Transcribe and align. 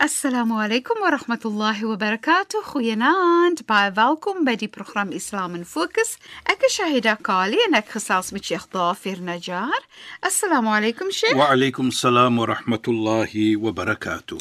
Assalamu 0.00 0.54
alaykum 0.54 0.96
wa 1.02 1.10
rahmatullahi 1.10 1.84
wa 1.84 1.96
barakatuh. 1.96 2.62
Goeienaand. 2.72 3.66
Baie 3.68 3.90
welkom 3.92 4.46
by 4.46 4.54
die 4.56 4.68
program 4.68 5.10
Islam 5.12 5.52
in 5.58 5.66
Fokus. 5.68 6.14
Ek 6.48 6.64
is 6.64 6.78
Shahida 6.78 7.18
Kali 7.20 7.60
en 7.66 7.76
ek 7.76 7.90
gesels 7.98 8.30
met 8.32 8.48
Sheikh 8.48 8.64
Dafir 8.72 9.20
Najjar. 9.20 9.76
Assalamu 10.24 10.72
alaykum 10.72 11.10
Sheikh. 11.12 11.36
Wa 11.36 11.50
alaykum 11.52 11.92
salaam 11.92 12.40
wa 12.40 12.46
rahmatullahi 12.48 13.58
wa 13.60 13.74
barakatuh. 13.76 14.40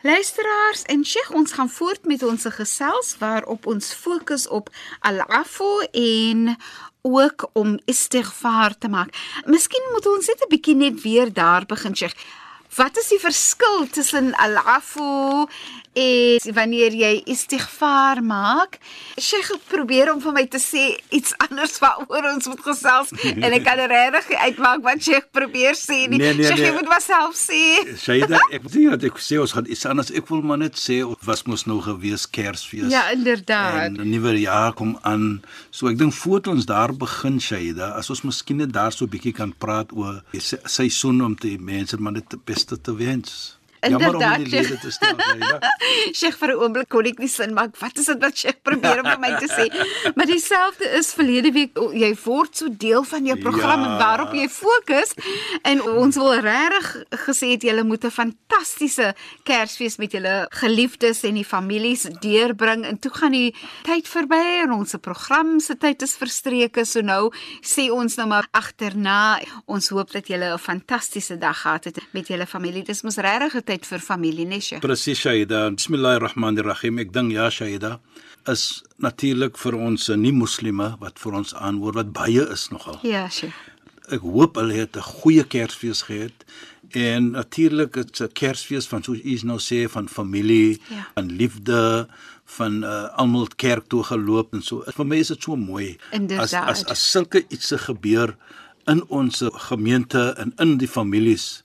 Luisteraars 0.00 0.86
en 0.88 1.04
Sheikh, 1.04 1.28
ons 1.36 1.52
gaan 1.52 1.68
voort 1.68 2.08
met 2.08 2.24
ons 2.24 2.48
gesels 2.56 3.12
waarop 3.20 3.68
ons 3.68 3.92
fokus 3.92 4.48
op 4.48 4.72
al-afu 5.04 5.84
en 5.92 6.56
ook 7.04 7.50
om 7.52 7.76
istighfar 7.84 8.78
te 8.80 8.88
maak. 8.88 9.12
Miskien 9.44 9.92
moet 9.92 10.08
ons 10.08 10.32
net 10.32 10.40
'n 10.40 10.48
bietjie 10.56 10.76
net 10.76 11.02
weer 11.04 11.28
daar 11.28 11.68
begin 11.68 11.92
Sheikh. 11.92 12.16
Wat 12.76 12.98
is 12.98 13.08
die 13.08 13.20
verskil 13.20 13.86
tussen 13.88 14.34
al-afu 14.34 15.46
en 15.96 16.54
wanneer 16.56 16.94
jy 16.96 17.12
istighfar 17.32 18.20
maak? 18.24 18.78
Sheikh 19.16 19.52
probeer 19.70 20.12
om 20.12 20.20
vir 20.20 20.34
my 20.36 20.44
te 20.52 20.60
sê 20.60 20.84
iets 21.16 21.32
anders 21.48 21.78
waaroor 21.82 22.28
ons 22.34 22.48
moet 22.52 22.62
gesels 22.66 23.12
en 23.44 23.48
ek 23.48 23.64
kan 23.66 23.80
regtig 23.80 24.28
nie 24.32 24.40
uitmaak 24.50 24.84
wat 24.84 25.02
Sheikh 25.06 25.30
probeer 25.34 25.78
sê 25.78 26.04
nie. 26.04 26.20
Nee, 26.20 26.34
nee, 26.36 26.50
jy 26.50 26.58
nee. 26.60 26.74
moet 26.76 26.90
maar 26.90 27.04
self 27.04 27.38
sê. 27.40 27.62
Shaida, 28.02 28.40
ek 28.54 28.68
sê 28.72 28.86
dat 28.92 29.08
ek 29.08 29.20
sê 29.22 29.40
ons 29.40 29.56
gaan 29.56 29.70
iets 29.70 29.86
anders. 29.88 30.12
Ek 30.16 30.28
wil 30.32 30.44
maar 30.46 30.60
net 30.62 30.78
sê 30.80 31.00
was 31.26 31.46
mos 31.48 31.66
nou 31.70 31.80
gewees 31.84 32.28
Kersfees. 32.30 32.90
Ja, 32.92 33.06
inderdaad. 33.14 33.96
En 33.96 34.00
nuwe 34.10 34.36
jaar 34.40 34.76
kom 34.76 34.96
aan. 35.02 35.40
So 35.70 35.90
ek 35.90 36.00
dink 36.00 36.14
voordat 36.20 36.52
ons 36.54 36.68
daar 36.68 36.92
begin 36.96 37.40
Shaida, 37.42 37.94
as 37.96 38.10
ons 38.12 38.24
miskien 38.26 38.60
net 38.62 38.74
daar 38.76 38.92
so 38.92 39.06
'n 39.06 39.12
bietjie 39.12 39.32
kan 39.32 39.54
praat 39.56 39.92
oor 39.92 40.22
seisoen 40.64 41.22
om 41.24 41.36
te 41.36 41.56
mense 41.58 41.96
maar 41.96 42.12
net 42.12 42.30
die 42.30 42.40
beste 42.44 42.80
te 42.80 42.94
wens. 42.94 43.55
Inderdaad, 43.80 44.38
in 44.38 44.44
die 44.44 44.64
Sheikh. 46.14 46.36
vir 46.38 46.48
'n 46.52 46.58
oomblik 46.62 46.88
kon 46.88 47.06
ek 47.06 47.18
nie 47.18 47.28
sin 47.28 47.54
maak. 47.54 47.76
Wat 47.80 47.98
is 47.98 48.06
dit 48.06 48.20
wat 48.22 48.36
Sheikh 48.38 48.62
probeer 48.62 49.00
om 49.02 49.06
vir 49.10 49.18
my 49.20 49.32
te 49.38 49.48
sê? 49.48 49.66
Maar 50.16 50.26
dieselfde 50.26 50.84
is 50.98 51.12
verlede 51.14 51.52
week 51.52 51.76
jy 51.92 52.14
word 52.24 52.56
so 52.56 52.68
deel 52.70 53.02
van 53.04 53.24
jou 53.26 53.36
program 53.40 53.80
Ja. 53.82 53.86
en 53.92 53.98
waarop 53.98 54.32
jy 54.34 54.48
fokus 54.48 55.14
en 55.62 55.82
ons 55.82 56.16
wil 56.16 56.32
regtig 56.40 57.04
gesê 57.26 57.50
het 57.54 57.62
julle 57.62 57.82
moet 57.84 58.04
'n 58.04 58.10
fantastiese 58.10 59.14
Kersfees 59.44 59.96
met 59.98 60.12
julle 60.12 60.46
geliefdes 60.50 61.22
en 61.24 61.34
die 61.34 61.44
families 61.44 62.02
deurbring 62.20 62.84
en 62.84 62.98
toe 62.98 63.10
gaan 63.12 63.32
die 63.32 63.54
tyd 63.82 64.08
verby 64.08 64.62
en 64.64 64.72
ons 64.72 64.90
se 64.90 64.98
program 64.98 65.60
se 65.60 65.74
tyd 65.76 66.02
is 66.02 66.16
verstreke. 66.16 66.84
So 66.84 67.00
nou 67.00 67.32
sê 67.62 67.90
ons 67.90 68.16
nou 68.16 68.26
maar 68.26 68.48
agterna. 68.52 69.40
Ons 69.66 69.88
hoop 69.88 70.10
dat 70.12 70.26
julle 70.28 70.52
'n 70.54 70.58
fantastiese 70.58 71.38
dag 71.38 71.56
gehad 71.60 71.84
het 71.84 71.98
met 72.12 72.28
julle 72.28 72.46
familie. 72.46 72.82
Dis 72.84 73.02
mos 73.02 73.16
regtig 73.16 73.52
tyd 73.66 73.86
vir 73.88 74.02
familie, 74.04 74.46
nee 74.48 74.60
Sheikh. 74.62 74.80
Presies 74.84 75.20
Shaida. 75.22 75.66
Bismillahirrahmanirrahim. 75.74 77.00
Ek 77.02 77.12
dink 77.14 77.32
ja 77.34 77.48
Shaida 77.50 77.96
is 78.46 78.82
natuurlik 79.02 79.58
vir 79.58 79.74
ons 79.74 80.08
eh, 80.12 80.16
nie 80.16 80.32
moslime 80.32 80.92
wat 81.00 81.18
vir 81.18 81.34
ons 81.40 81.54
aanhoor 81.58 81.96
wat 81.98 82.12
baie 82.14 82.44
is 82.54 82.68
nogal. 82.70 83.00
Ja, 83.06 83.26
Sheikh. 83.28 83.54
ek 84.14 84.22
hoop 84.22 84.54
hulle 84.60 84.74
het 84.78 84.96
'n 84.96 85.02
goeie 85.02 85.42
Kersfees 85.44 86.02
gehad. 86.06 86.44
En 86.94 87.32
natuurlik 87.32 87.96
is 87.96 88.20
'n 88.22 88.30
Kersfees 88.32 88.86
van 88.86 89.02
soos 89.02 89.18
u 89.18 89.38
nou 89.46 89.58
sê 89.58 89.90
van 89.90 90.08
familie, 90.08 90.78
Ja. 90.90 91.06
van 91.14 91.26
liefde, 91.36 92.06
van 92.44 92.84
uh, 92.84 93.08
almal 93.18 93.48
kerk 93.56 93.88
toe 93.88 94.04
geloop 94.04 94.54
en 94.54 94.62
so. 94.62 94.84
Vir 94.86 95.04
my 95.06 95.16
is 95.16 95.28
dit 95.28 95.42
so 95.42 95.56
mooi 95.56 95.96
as 96.12 96.18
Inderdaad. 96.20 96.68
as 96.68 96.84
as 96.84 97.10
sulke 97.10 97.44
iets 97.48 97.66
se 97.66 97.78
gebeur 97.78 98.36
in 98.86 99.02
ons 99.08 99.42
gemeente 99.68 100.34
en 100.38 100.52
in 100.58 100.78
die 100.78 100.86
families 100.88 101.64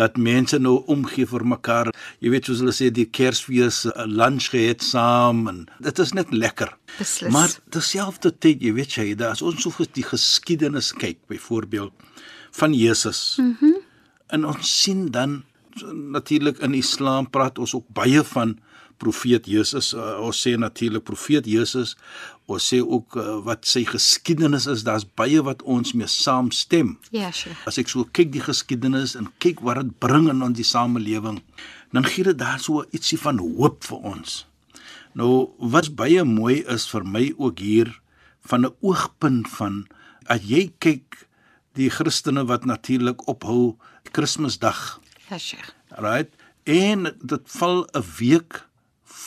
dat 0.00 0.16
mense 0.16 0.58
nou 0.58 0.78
omgee 0.90 1.26
vir 1.28 1.44
mekaar. 1.44 1.92
Jy 2.24 2.32
weet 2.32 2.48
soos 2.48 2.62
hulle 2.64 2.74
sê 2.76 2.90
die 2.94 3.06
Kersfees 3.10 3.84
uh, 3.90 4.06
lunch 4.08 4.50
gehad 4.54 4.84
saam 4.84 5.46
en 5.50 5.64
dit 5.84 6.02
is 6.04 6.14
net 6.16 6.32
lekker. 6.32 6.72
Beslis. 6.98 7.32
Maar 7.32 7.52
terselfdertyd, 7.74 8.62
jy 8.64 8.72
weet 8.76 8.96
jy, 8.96 9.08
as 9.28 9.44
ons 9.44 9.62
so 9.62 9.88
die 9.92 10.06
geskiedenis 10.06 10.92
kyk, 10.96 11.20
byvoorbeeld 11.28 11.92
van 12.58 12.76
Jesus. 12.76 13.38
Mhm. 13.40 13.72
Mm 13.72 13.88
en 14.32 14.46
ons 14.48 14.68
sien 14.82 15.10
dan 15.12 15.42
natuurlik 16.12 16.60
in 16.64 16.74
Islam 16.74 17.28
praat 17.30 17.58
ons 17.58 17.74
ook 17.76 17.88
baie 17.96 18.22
van 18.32 18.56
profeet 19.02 19.48
Jesus. 19.50 19.90
Uh, 19.94 20.20
ons 20.22 20.38
sê 20.46 20.54
natuurlik 20.60 21.04
profeet 21.08 21.46
Jesus. 21.50 21.96
Ons 22.50 22.68
sê 22.72 22.78
ook 22.82 23.16
uh, 23.18 23.40
wat 23.46 23.66
sy 23.68 23.82
geskiedenis 23.88 24.66
is. 24.70 24.84
Daar's 24.86 25.06
baie 25.18 25.42
wat 25.42 25.62
ons 25.62 25.92
mee 25.98 26.06
saamstem. 26.10 26.94
Ja, 27.14 27.30
Sheikh. 27.34 27.66
As 27.66 27.78
ek 27.82 27.90
so 27.92 28.06
kyk 28.14 28.32
die 28.34 28.44
geskiedenis 28.44 29.16
en 29.18 29.28
kyk 29.42 29.60
wat 29.66 29.82
dit 29.82 29.92
bring 30.02 30.28
in 30.32 30.42
ons 30.46 30.56
die 30.58 30.66
samelewing, 30.66 31.40
dan 31.92 32.06
gee 32.08 32.24
dit 32.30 32.38
daar 32.40 32.60
so 32.62 32.84
ietsie 32.94 33.18
van 33.20 33.38
hoop 33.42 33.82
vir 33.84 34.06
ons. 34.14 34.38
Nou 35.18 35.50
wat 35.58 35.90
baie 35.98 36.22
mooi 36.24 36.62
is 36.72 36.86
vir 36.88 37.04
my 37.04 37.26
ook 37.36 37.58
hier 37.60 37.90
van 38.48 38.64
'n 38.66 38.74
oogpunt 38.80 39.48
van 39.58 39.84
as 40.26 40.40
jy 40.42 40.72
kyk 40.80 41.26
die 41.76 41.90
Christene 41.90 42.44
wat 42.48 42.64
natuurlik 42.64 43.28
ophou 43.28 43.76
Kersdag, 44.12 45.00
Ja, 45.30 45.38
Sheikh. 45.38 45.72
right? 45.98 46.28
En 46.64 47.02
dit 47.22 47.42
val 47.58 47.86
'n 47.94 48.04
week 48.18 48.64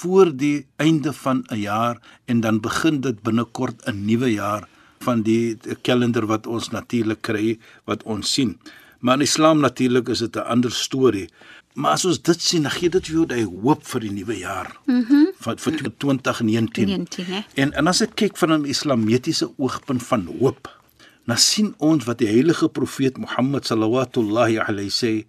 voor 0.06 0.30
die 0.38 0.66
einde 0.78 1.14
van 1.14 1.44
'n 1.50 1.60
jaar 1.60 1.98
en 2.26 2.40
dan 2.46 2.60
begin 2.60 3.02
dit 3.02 3.22
binnekort 3.22 3.78
'n 3.86 4.06
nuwe 4.06 4.32
jaar 4.34 4.68
van 5.00 5.22
die 5.22 5.58
kalender 5.82 6.26
wat 6.26 6.48
ons 6.48 6.70
natuurlik 6.70 7.22
kry 7.22 7.60
wat 7.86 8.04
ons 8.04 8.34
sien. 8.34 8.60
Maar 9.00 9.16
in 9.16 9.22
Islam 9.22 9.60
natuurlik 9.60 10.08
is 10.08 10.20
dit 10.20 10.36
'n 10.36 10.48
ander 10.54 10.72
storie. 10.72 11.30
Maar 11.74 11.92
as 11.92 12.06
ons 12.06 12.22
dit 12.22 12.42
sien, 12.42 12.62
dan 12.62 12.72
gee 12.72 12.90
dit 12.90 13.06
vir 13.06 13.16
jou 13.16 13.26
daai 13.26 13.46
hoop 13.46 13.86
vir 13.86 14.02
die 14.02 14.12
nuwe 14.12 14.38
jaar. 14.38 14.78
Mhm. 14.86 15.14
Mm 15.14 15.24
vir 15.46 15.58
vir 15.58 15.92
2019. 15.98 16.88
19, 16.88 17.26
hè? 17.26 17.42
En 17.54 17.74
en 17.74 17.88
as 17.88 18.02
ek 18.02 18.16
kyk 18.16 18.38
van 18.38 18.52
'n 18.52 18.66
islamitiese 18.66 19.52
oogpunt 19.58 20.04
van 20.04 20.26
hoop, 20.40 20.82
dan 21.26 21.38
sien 21.38 21.74
ons 21.78 22.06
wat 22.06 22.18
die 22.18 22.28
heilige 22.28 22.70
profeet 22.70 23.18
Mohammed 23.18 23.66
sallallahu 23.66 24.60
alayhi 24.68 24.90
sê, 24.90 25.26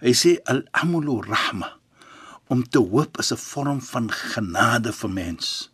hy 0.00 0.12
sê 0.12 0.40
al-amlu 0.44 1.20
rahma. 1.20 1.83
Om 2.46 2.68
te 2.68 2.78
hoop 2.78 3.18
is 3.18 3.32
'n 3.32 3.36
vorm 3.36 3.80
van 3.80 4.10
genade 4.10 4.92
vir 4.92 5.10
mens. 5.10 5.70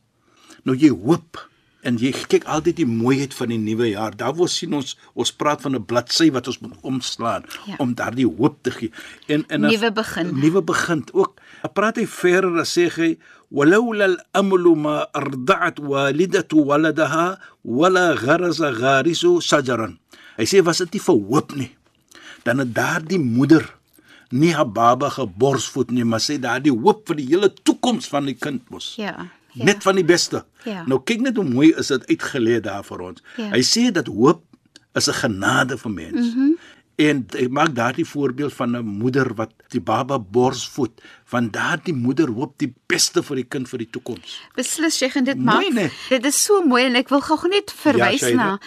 Nou 0.63 0.77
jy 0.77 0.91
hoop 0.91 1.49
en 1.83 1.97
jy 1.97 2.13
kyk 2.13 2.45
altyd 2.45 2.77
die 2.77 2.87
mooiheid 2.87 3.35
van 3.35 3.49
die 3.49 3.59
nuwe 3.59 3.89
jaar. 3.89 4.17
Daar 4.17 4.35
wil 4.37 4.49
sien 4.49 4.75
ons 4.77 4.97
ons 5.15 5.33
praat 5.33 5.61
van 5.65 5.75
'n 5.75 5.85
bladsy 5.85 6.31
wat 6.31 6.47
ons 6.47 6.59
moet 6.59 6.77
oomslaan 6.83 7.45
ja. 7.67 7.75
om 7.79 7.95
daardie 7.95 8.27
hoop 8.27 8.59
te 8.63 8.71
gee. 8.71 8.93
En 9.27 9.45
en 9.49 9.61
'n 9.61 9.71
nuwe 9.71 9.93
begin. 9.93 10.39
Nuwe 10.39 10.63
begin 10.63 11.05
ook. 11.13 11.41
Praat 11.73 11.97
hy 11.97 12.07
verder 12.07 12.55
dan 12.55 12.67
sê 12.67 12.89
hy 12.89 13.19
ولولا 13.51 14.05
الامل 14.05 14.65
ما 14.79 15.07
ارضعت 15.17 15.81
والدته 15.81 16.57
ولدها 16.57 17.39
ولا 17.65 18.13
غرس 18.13 18.61
غارس 18.61 19.27
شجرا. 19.39 19.97
Hy 20.39 20.47
sê 20.47 20.63
was 20.63 20.79
dit 20.79 20.93
nie 20.93 21.03
vir 21.03 21.19
hoop 21.29 21.55
nie. 21.57 21.77
Dan 22.45 22.59
het 22.59 22.75
daardie 22.75 23.19
moeder 23.19 23.67
nie 24.31 24.53
haar 24.55 24.69
baba 24.69 25.09
geborsvoed 25.11 25.91
nie, 25.91 26.05
maar 26.05 26.23
sê 26.23 26.39
daardie 26.39 26.73
hoop 26.73 27.07
vir 27.11 27.17
die 27.17 27.27
hele 27.33 27.51
toekoms 27.63 28.09
van 28.09 28.31
die 28.31 28.37
kind 28.39 28.69
mos. 28.71 28.95
Ja. 29.01 29.29
Ja. 29.53 29.65
Net 29.67 29.83
van 29.83 29.99
die 29.99 30.07
beste. 30.07 30.45
Ja. 30.65 30.85
Nou 30.87 31.01
kyk 31.03 31.25
net 31.25 31.39
hoe 31.41 31.47
mooi 31.47 31.73
is 31.79 31.91
dit 31.91 32.07
uitgelê 32.13 32.61
daar 32.63 32.85
vir 32.87 33.01
ons. 33.09 33.23
Ja. 33.37 33.51
Hy 33.51 33.63
sê 33.67 33.89
dat 33.95 34.07
hoop 34.07 34.45
is 34.95 35.09
'n 35.09 35.19
genade 35.23 35.79
vir 35.79 35.91
mens. 35.91 36.27
Mm 36.27 36.35
-hmm. 36.35 36.59
En 37.01 37.27
hy 37.33 37.47
maak 37.49 37.75
daardie 37.75 38.05
voorbeeld 38.05 38.53
van 38.53 38.77
'n 38.77 38.85
moeder 38.85 39.35
wat 39.35 39.53
die 39.69 39.81
baba 39.81 40.19
borsvoed, 40.19 41.03
want 41.31 41.53
daardie 41.53 41.95
moeder 41.95 42.29
hoop 42.29 42.59
die 42.59 42.73
beste 42.87 43.23
vir 43.23 43.37
die 43.37 43.45
kind 43.49 43.69
vir 43.69 43.79
die 43.79 43.91
toekoms. 43.91 44.41
Beslis 44.57 44.97
Sheikh 44.99 45.17
en 45.17 45.25
dit 45.25 45.37
Mooi, 45.37 45.45
maak 45.47 45.73
nee. 45.75 45.91
dit 46.09 46.25
is 46.25 46.45
so 46.45 46.63
mooi 46.67 46.85
en 46.85 46.97
ek 46.97 47.09
wil 47.09 47.21
gou 47.21 47.49
net 47.49 47.71
verwys 47.83 48.21
Shaida. 48.21 48.37
na 48.37 48.59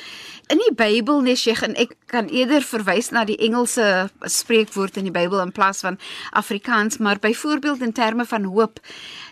in 0.51 0.59
die 0.59 0.73
Bybel 0.75 1.21
nee 1.23 1.35
Sheikh 1.39 1.63
en 1.63 1.75
ek 1.79 1.95
kan 2.11 2.27
eerder 2.27 2.61
verwys 2.67 3.11
na 3.15 3.23
die 3.25 3.37
Engelse 3.47 4.09
spreekwoord 4.21 4.97
in 4.99 5.07
die 5.07 5.15
Bybel 5.15 5.39
in 5.41 5.51
plaas 5.55 5.79
van 5.85 5.97
Afrikaans 6.31 6.97
maar 6.97 7.19
byvoorbeeld 7.19 7.81
in 7.81 7.93
terme 7.95 8.25
van 8.25 8.43
hoop 8.43 8.79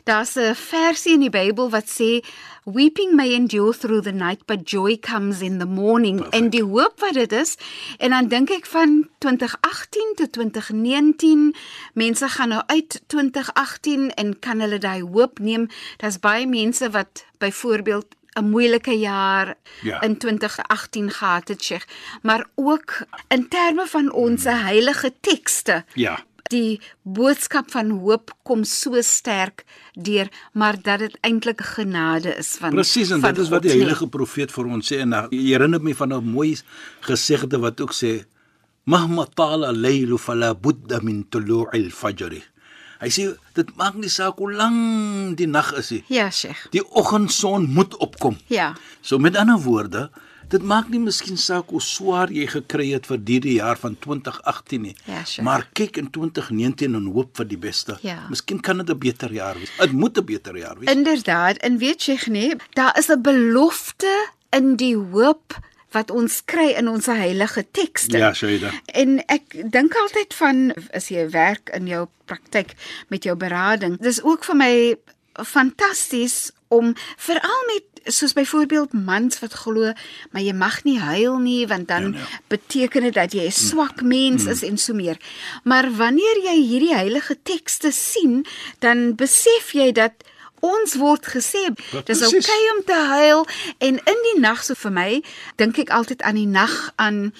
daar's 0.03 0.35
'n 0.35 0.55
versie 0.55 1.13
in 1.13 1.19
die 1.19 1.29
Bybel 1.29 1.69
wat 1.69 1.87
sê 1.89 2.23
weeping 2.65 3.15
may 3.15 3.33
endure 3.33 3.73
through 3.73 4.03
the 4.03 4.11
night 4.11 4.45
but 4.45 4.69
joy 4.69 4.97
comes 4.97 5.41
in 5.41 5.57
the 5.59 5.65
morning 5.65 6.17
Perfect. 6.17 6.35
en 6.35 6.49
die 6.49 6.63
hoop 6.63 6.99
wat 6.99 7.13
dit 7.13 7.31
is 7.31 7.57
en 7.97 8.09
dan 8.09 8.27
dink 8.27 8.49
ek 8.49 8.65
van 8.65 9.07
2018 9.17 10.13
tot 10.15 10.31
2019 10.31 11.55
mense 11.93 12.27
gaan 12.29 12.49
nou 12.49 12.61
uit 12.65 13.01
2018 13.29 14.13
en 14.13 14.39
kan 14.39 14.59
hulle 14.59 14.77
daai 14.77 15.01
hoop 15.01 15.39
neem 15.39 15.67
daar's 15.97 16.19
baie 16.19 16.47
mense 16.47 16.89
wat 16.89 17.25
byvoorbeeld 17.37 18.15
'n 18.39 18.49
moeilike 18.49 18.99
jaar 18.99 19.55
Ja. 19.81 20.01
in 20.01 20.17
2018 20.17 21.09
gehad 21.11 21.47
het, 21.47 21.63
Sheikh, 21.63 21.85
maar 22.21 22.45
ook 22.55 23.05
in 23.27 23.47
terme 23.47 23.87
van 23.87 24.11
ons 24.11 24.43
heilige 24.43 25.13
tekste. 25.19 25.85
Ja. 25.93 26.19
Die 26.43 26.81
boodskap 27.01 27.71
van 27.71 27.89
hoop 27.89 28.35
kom 28.43 28.63
so 28.63 29.01
sterk 29.01 29.63
deur, 29.93 30.27
maar 30.53 30.81
dat 30.81 30.99
dit 30.99 31.17
eintlik 31.21 31.61
genade 31.61 32.35
is 32.35 32.55
van 32.59 32.69
Presies 32.69 33.09
en 33.09 33.19
van 33.19 33.33
dit 33.33 33.43
is 33.43 33.49
wat 33.49 33.61
die 33.61 33.71
nee. 33.71 33.79
heilige 33.79 34.07
profeet 34.07 34.51
vir 34.51 34.65
ons 34.65 34.93
sê 34.93 34.99
en 34.99 35.11
herinner 35.29 35.81
my 35.81 35.93
van 35.93 36.13
'n 36.13 36.23
mooi 36.23 36.57
gesegde 36.99 37.59
wat 37.59 37.81
ook 37.81 37.93
sê 37.93 38.25
mahma 38.83 39.25
tala 39.33 39.67
al-layl 39.67 40.17
fala 40.17 40.53
budda 40.55 40.99
min 41.01 41.25
tulu'il 41.29 41.89
fajr. 41.91 42.50
Hy 43.01 43.09
sê 43.09 43.23
dit 43.57 43.69
maak 43.79 43.95
nie 43.97 44.11
saak 44.13 44.37
hoe 44.37 44.51
lank 44.53 45.37
die 45.39 45.47
nag 45.49 45.71
is 45.79 45.89
nie. 45.89 46.03
Ja, 46.13 46.29
Sheikh. 46.29 46.67
Die 46.73 46.83
oggendson 46.85 47.65
moet 47.73 47.97
opkom. 47.97 48.37
Ja. 48.47 48.75
So 49.01 49.17
met 49.17 49.35
ander 49.35 49.57
woorde, 49.63 50.09
dit 50.51 50.61
maak 50.67 50.91
nie 50.91 50.99
miskien 51.01 51.39
saak 51.39 51.71
hoe 51.73 51.81
swaar 51.81 52.29
jy 52.33 52.45
gekry 52.51 52.91
het 52.91 53.07
vir 53.09 53.21
hierdie 53.25 53.55
jaar 53.57 53.79
van 53.81 53.95
2018 54.05 54.85
nie. 54.85 54.93
Ja, 55.07 55.23
sure. 55.25 55.45
Maar 55.47 55.65
kyk 55.77 55.97
in 55.97 56.11
2019 56.13 56.99
en 56.99 57.07
hoop 57.15 57.33
vir 57.39 57.49
die 57.49 57.59
beste. 57.61 57.97
Ja. 58.05 58.19
Miskien 58.29 58.61
kan 58.61 58.77
dit 58.83 58.89
'n 58.89 58.99
beter 58.99 59.33
jaar 59.33 59.57
wees. 59.57 59.71
Dit 59.79 59.91
moet 59.91 60.17
'n 60.17 60.25
beter 60.25 60.57
jaar 60.57 60.77
wees. 60.77 60.91
Inderdaad, 60.91 61.57
en 61.57 61.77
weet 61.77 62.03
jy 62.03 62.17
nee, 62.27 62.55
daar 62.73 62.97
is 62.97 63.09
'n 63.09 63.21
belofte 63.21 64.13
in 64.51 64.75
die 64.75 64.95
hoop 64.95 65.57
wat 65.91 66.11
ons 66.11 66.41
kry 66.45 66.69
in 66.77 66.87
ons 66.87 67.05
heilige 67.05 67.65
tekste. 67.71 68.17
Ja, 68.17 68.33
Shaida. 68.33 68.71
En 68.85 69.19
ek 69.27 69.71
dink 69.71 69.95
altyd 69.95 70.33
van 70.33 70.73
as 70.93 71.09
jy 71.11 71.29
werk 71.29 71.69
in 71.75 71.87
jou 71.87 72.07
praktyk 72.25 72.75
met 73.09 73.23
jou 73.23 73.35
berading, 73.35 73.97
dis 73.99 74.21
ook 74.23 74.43
vir 74.43 74.55
my 74.55 74.95
fantasties 75.45 76.51
om 76.71 76.93
veral 77.17 77.63
met 77.67 77.83
soos 78.13 78.33
byvoorbeeld 78.33 78.93
mans 78.93 79.37
wat 79.43 79.53
glo 79.61 79.91
maar 80.31 80.41
jy 80.41 80.53
mag 80.57 80.79
nie 80.87 80.97
huil 80.99 81.37
nie 81.43 81.67
want 81.69 81.87
dan 81.87 82.03
Ja, 82.03 82.09
nee. 82.09 82.39
beteken 82.47 83.01
dit 83.01 83.13
dat 83.13 83.33
jy 83.33 83.45
'n 83.45 83.51
swak 83.51 84.01
mens 84.01 84.45
is 84.45 84.63
en 84.63 84.77
so 84.77 84.93
meer. 84.93 85.17
Maar 85.63 85.91
wanneer 85.95 86.37
jy 86.43 86.57
hierdie 86.65 86.95
heilige 86.95 87.37
tekste 87.43 87.91
sien, 87.91 88.45
dan 88.79 89.15
besef 89.15 89.71
jy 89.73 89.91
dat 89.91 90.11
ons 90.61 90.95
word 91.01 91.25
gesê 91.25 91.63
Ja, 91.91 92.01
dis 92.05 92.21
okay 92.27 92.61
om 92.75 92.83
te 92.85 92.99
huil 93.15 93.45
en 93.79 93.99
in 94.13 94.23
die 94.29 94.37
nag 94.41 94.63
so 94.63 94.77
vir 94.77 94.95
my 94.95 95.11
dink 95.61 95.79
ek 95.81 95.93
altyd 95.93 96.21
aan 96.21 96.39
die 96.39 96.49
nag 96.49 96.75
aan 97.01 97.31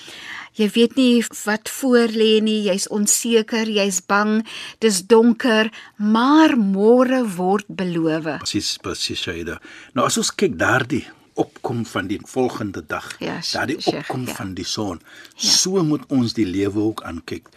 jy 0.59 0.68
weet 0.75 0.97
nie 1.00 1.23
wat 1.45 1.69
voor 1.71 2.12
lê 2.12 2.41
nie 2.44 2.59
jy's 2.68 2.89
onseker 2.91 3.69
jy's 3.71 4.01
bang 4.01 4.41
dis 4.83 5.01
donker 5.07 5.71
maar 5.97 6.57
môre 6.59 7.23
word 7.38 7.69
beloof 7.69 8.27
Presies, 8.44 8.75
presies 8.81 9.21
Shaida. 9.21 9.59
Nou 9.95 10.06
as 10.06 10.17
ons 10.19 10.33
kyk 10.35 10.57
daardie 10.59 11.06
opkom 11.39 11.85
van 11.88 12.09
die 12.09 12.19
volgende 12.27 12.83
dag, 12.85 13.07
Ja, 13.24 13.39
daardie 13.53 13.79
opkom 13.79 14.27
ja. 14.27 14.35
van 14.35 14.53
die 14.53 14.65
son. 14.67 15.00
So 15.35 15.83
moet 15.83 16.03
ons 16.12 16.33
die 16.38 16.45
lewe 16.45 16.79
ook 16.91 17.03
aankyk. 17.07 17.47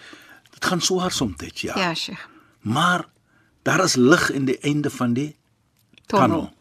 Dit 0.55 0.65
gaan 0.65 0.81
swaar 0.81 1.13
soms, 1.13 1.43
ja. 1.61 1.75
ja 1.77 1.95
Sheikh 1.95 2.29
Maar 2.61 3.05
daar 3.63 3.85
is 3.85 3.97
lig 3.97 4.31
in 4.31 4.45
die 4.45 4.59
einde 4.63 4.91
van 4.91 5.13
die 5.15 5.35
tunnel. 6.07 6.53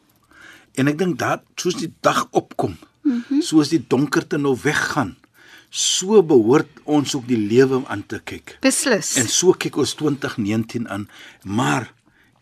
En 0.74 0.88
ek 0.88 0.98
dink 0.98 1.20
dat 1.20 1.44
soos 1.56 1.76
die 1.78 1.92
dag 2.02 2.28
opkom, 2.32 2.78
mm. 3.02 3.24
-hmm. 3.28 3.42
soos 3.42 3.70
die 3.70 3.84
donkerte 3.88 4.38
nou 4.38 4.58
weggaan, 4.64 5.16
so 5.70 6.22
behoort 6.24 6.70
ons 6.84 7.16
ook 7.16 7.28
die 7.28 7.38
lewe 7.38 7.82
aan 7.88 8.06
te 8.06 8.20
kyk. 8.20 8.58
beslis 8.62 9.16
En 9.18 9.28
so 9.28 9.54
kyk 9.58 9.78
ons 9.78 9.94
2019 9.98 10.90
aan, 10.90 11.08
maar 11.44 11.94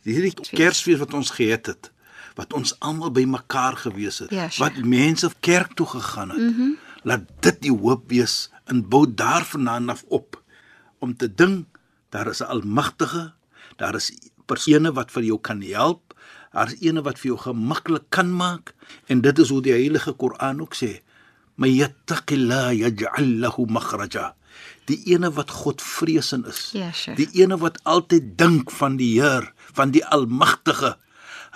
hierdie 0.03 0.33
Kersfees 0.51 0.99
wat 0.99 1.13
ons 1.13 1.29
gehad 1.29 1.65
het, 1.71 1.91
wat 2.35 2.53
ons 2.53 2.73
almal 2.79 3.11
bymekaar 3.11 3.77
gewees 3.77 4.19
het, 4.19 4.31
Ja, 4.31 4.49
sure. 4.49 4.69
wat 4.69 4.83
mense 4.83 5.31
kerk 5.39 5.73
toe 5.79 5.87
gegaan 5.87 6.29
het, 6.29 6.39
mm 6.39 6.55
-hmm. 6.55 6.77
laat 7.03 7.23
dit 7.39 7.61
die 7.61 7.75
hoop 7.77 8.09
wees 8.09 8.49
en 8.65 8.87
bou 8.89 9.05
daarvandaan 9.07 9.89
af 9.89 10.03
op 10.07 10.41
om 10.99 11.15
te 11.17 11.33
dink 11.33 11.67
daar 12.09 12.27
is 12.27 12.39
'n 12.39 12.51
almagtige, 12.51 13.33
daar 13.75 13.95
is 13.95 14.11
persone 14.45 14.91
wat 14.93 15.11
vir 15.11 15.23
jou 15.23 15.39
kan 15.41 15.61
help, 15.61 16.10
daar 16.53 16.67
is 16.71 16.79
ene 16.81 17.01
wat 17.05 17.19
vir 17.19 17.31
jou 17.33 17.37
gemaklik 17.45 18.09
kan 18.09 18.31
maak 18.33 18.73
en 19.07 19.21
dit 19.21 19.39
is 19.39 19.49
hoe 19.49 19.61
die 19.61 19.73
heilige 19.75 20.13
Koran 20.13 20.61
ook 20.61 20.75
sê 20.75 20.99
may 21.57 21.71
yattaqillah 21.79 22.71
yaj'al 22.75 23.29
lahu 23.43 23.65
makhraja 23.69 24.33
die 24.89 24.99
ene 25.13 25.29
wat 25.31 25.49
God 25.51 25.81
vreesend 25.81 26.47
is 26.47 26.71
Ja, 26.75 26.91
sure. 26.91 27.15
die 27.15 27.29
ene 27.43 27.57
wat 27.57 27.79
altyd 27.83 28.37
dink 28.37 28.71
van 28.71 28.97
die 28.97 29.13
Heer 29.21 29.53
van 29.73 29.91
die 29.91 30.03
almagtige 30.05 30.95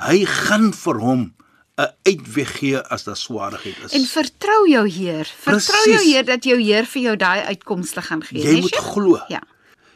hy 0.07 0.25
gaan 0.25 0.71
vir 0.74 1.00
hom 1.00 1.33
'n 1.77 1.91
uitweg 2.07 2.51
gee 2.59 2.80
as 2.80 3.03
daar 3.03 3.18
swaarheid 3.19 3.75
is 3.86 3.91
En 3.94 4.06
vertrou 4.07 4.63
jou 4.69 4.88
Heer. 4.88 5.25
Vertrou 5.27 5.83
Presies. 5.83 5.91
jou 5.91 6.03
Heer 6.07 6.25
dat 6.25 6.44
jou 6.45 6.56
Heer 6.62 6.86
vir 6.86 7.01
jou 7.01 7.15
daai 7.18 7.41
uitkomste 7.51 8.01
gaan 8.01 8.24
gee. 8.24 8.39
Jy 8.39 8.51
nee, 8.53 8.62
moet 8.62 8.71
Sheikh? 8.71 8.91
glo. 8.94 9.19
Ja. 9.27 9.41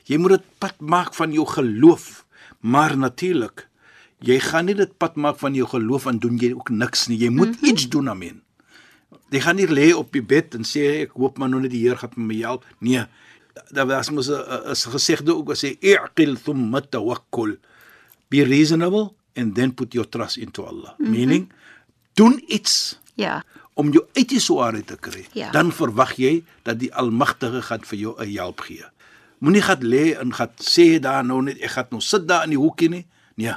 Jy 0.04 0.18
moet 0.18 0.30
dit 0.31 0.44
pad 0.60 0.75
maak 0.80 1.13
van 1.16 1.31
jou 1.31 1.45
geloof. 1.48 2.25
Maar 2.60 2.98
natuurlik, 2.98 3.69
jy 4.19 4.39
gaan 4.39 4.66
nie 4.66 4.75
dit 4.75 4.92
pad 4.98 5.16
maak 5.16 5.39
van 5.39 5.56
jou 5.56 5.68
geloof 5.68 6.06
en 6.06 6.19
doen 6.19 6.38
jy 6.38 6.51
ook 6.54 6.69
niks 6.69 7.07
nie. 7.07 7.18
Jy 7.18 7.30
moet 7.30 7.48
mm 7.48 7.57
-hmm. 7.60 7.69
iets 7.69 7.89
doen 7.89 8.10
amen. 8.10 8.42
Jy 9.30 9.39
gaan 9.39 9.56
nie 9.56 9.68
lê 9.68 9.94
op 9.95 10.12
die 10.12 10.24
bed 10.24 10.56
en 10.56 10.63
sê 10.63 11.01
ek 11.06 11.12
hoop 11.12 11.38
maar 11.38 11.50
nou 11.50 11.62
net 11.62 11.71
die 11.71 11.81
Heer 11.81 11.98
gaan 11.98 12.12
my 12.16 12.36
help. 12.36 12.66
Nee. 12.80 13.06
Daar 13.71 13.88
was 13.88 14.10
mos 14.10 14.30
'n 14.30 14.92
gesegde 14.92 15.36
ook 15.36 15.48
wat 15.48 15.57
sê 15.57 15.77
i'qil 15.80 16.38
thumma 16.44 16.81
tawakkul. 16.81 17.57
Be 18.27 18.44
reasonable 18.44 19.13
and 19.36 19.56
then 19.56 19.74
put 19.74 19.94
your 19.94 20.10
trust 20.10 20.38
into 20.38 20.63
Allah. 20.63 20.94
Mm 20.98 21.06
-hmm. 21.06 21.12
Meaning 21.12 21.51
doen 22.13 22.44
iets 22.48 23.00
Ja. 23.16 23.44
om 23.74 23.92
jou 23.92 24.06
uit 24.13 24.30
die 24.30 24.39
swaarheid 24.39 24.88
te 24.88 24.98
kry, 24.98 25.25
Ja. 25.31 25.51
dan 25.51 25.71
verwag 25.71 26.16
jy 26.16 26.44
dat 26.63 26.80
die 26.80 26.94
Almagtige 26.94 27.62
gaan 27.62 27.83
vir 27.83 27.98
jou 27.98 28.16
'n 28.19 28.38
hulp 28.38 28.60
gee. 28.60 28.86
Moenie 29.39 29.62
gaan 29.62 29.83
lê 29.83 30.18
en 30.19 30.33
gaan 30.33 30.51
sê 30.60 31.00
daar 31.00 31.25
nou 31.25 31.42
net 31.42 31.57
ek 31.60 31.69
gaan 31.69 31.88
nou 31.89 32.01
sit 32.01 32.27
daar 32.27 32.44
in 32.44 32.50
die 32.50 32.57
hoekie 32.60 32.89
nie. 32.89 33.06
Nee. 33.36 33.56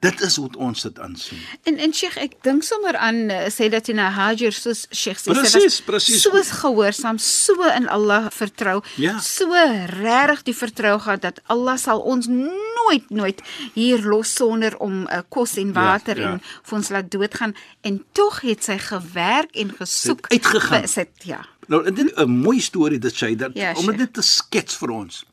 Dit 0.00 0.20
is 0.24 0.36
hoe 0.40 0.48
ons 0.56 0.82
dit 0.82 0.98
aansien. 0.98 1.38
En 1.68 1.76
en 1.76 1.92
Sheikh, 1.92 2.16
ek 2.16 2.38
dink 2.42 2.64
sommer 2.64 2.96
aan 2.96 3.18
uh, 3.28 3.40
sê 3.52 3.68
dat 3.68 3.84
jy 3.90 3.94
na 3.98 4.06
Hajar 4.16 4.54
soos 4.56 4.86
Sheikh 4.96 5.20
sê 5.20 5.34
Presies, 5.36 5.76
presies. 5.84 6.22
so 6.24 6.32
gehoorsaam, 6.62 7.18
so 7.20 7.60
in 7.68 7.88
Allah 7.88 8.30
vertrou, 8.32 8.80
Ja. 8.96 9.18
so 9.20 9.52
regtig 10.00 10.42
die 10.48 10.56
vertrou 10.56 10.96
gehad 11.04 11.20
dat 11.20 11.42
Allah 11.52 11.76
sal 11.76 12.00
ons 12.00 12.30
nooit 12.32 13.10
nooit 13.10 13.42
hier 13.74 14.00
los 14.00 14.32
sonder 14.34 14.78
om 14.80 15.04
uh, 15.04 15.20
kos 15.28 15.58
en 15.60 15.72
water 15.76 16.16
ja. 16.16 16.32
en 16.32 16.40
vir 16.40 16.78
ons 16.80 16.88
laat 16.88 17.10
doodgaan 17.12 17.54
en 17.84 18.00
tog 18.16 18.40
het 18.40 18.64
sy 18.64 18.78
gewerk 18.80 19.52
en 19.52 19.76
gesoek. 19.76 20.26
Sy 20.30 20.38
uitgegaan. 20.40 20.88
Sy 20.88 21.08
ja. 21.28 21.44
Nou 21.68 21.84
dit 21.84 22.08
'n 22.16 22.30
mooi 22.30 22.60
storie 22.60 22.98
dit 22.98 23.12
sê 23.14 23.36
dat 23.36 23.52
Ja, 23.54 23.74
om 23.76 23.96
dit 23.96 24.12
te 24.12 24.22
skets 24.22 24.76
vir 24.80 24.90
ons. 24.90 25.24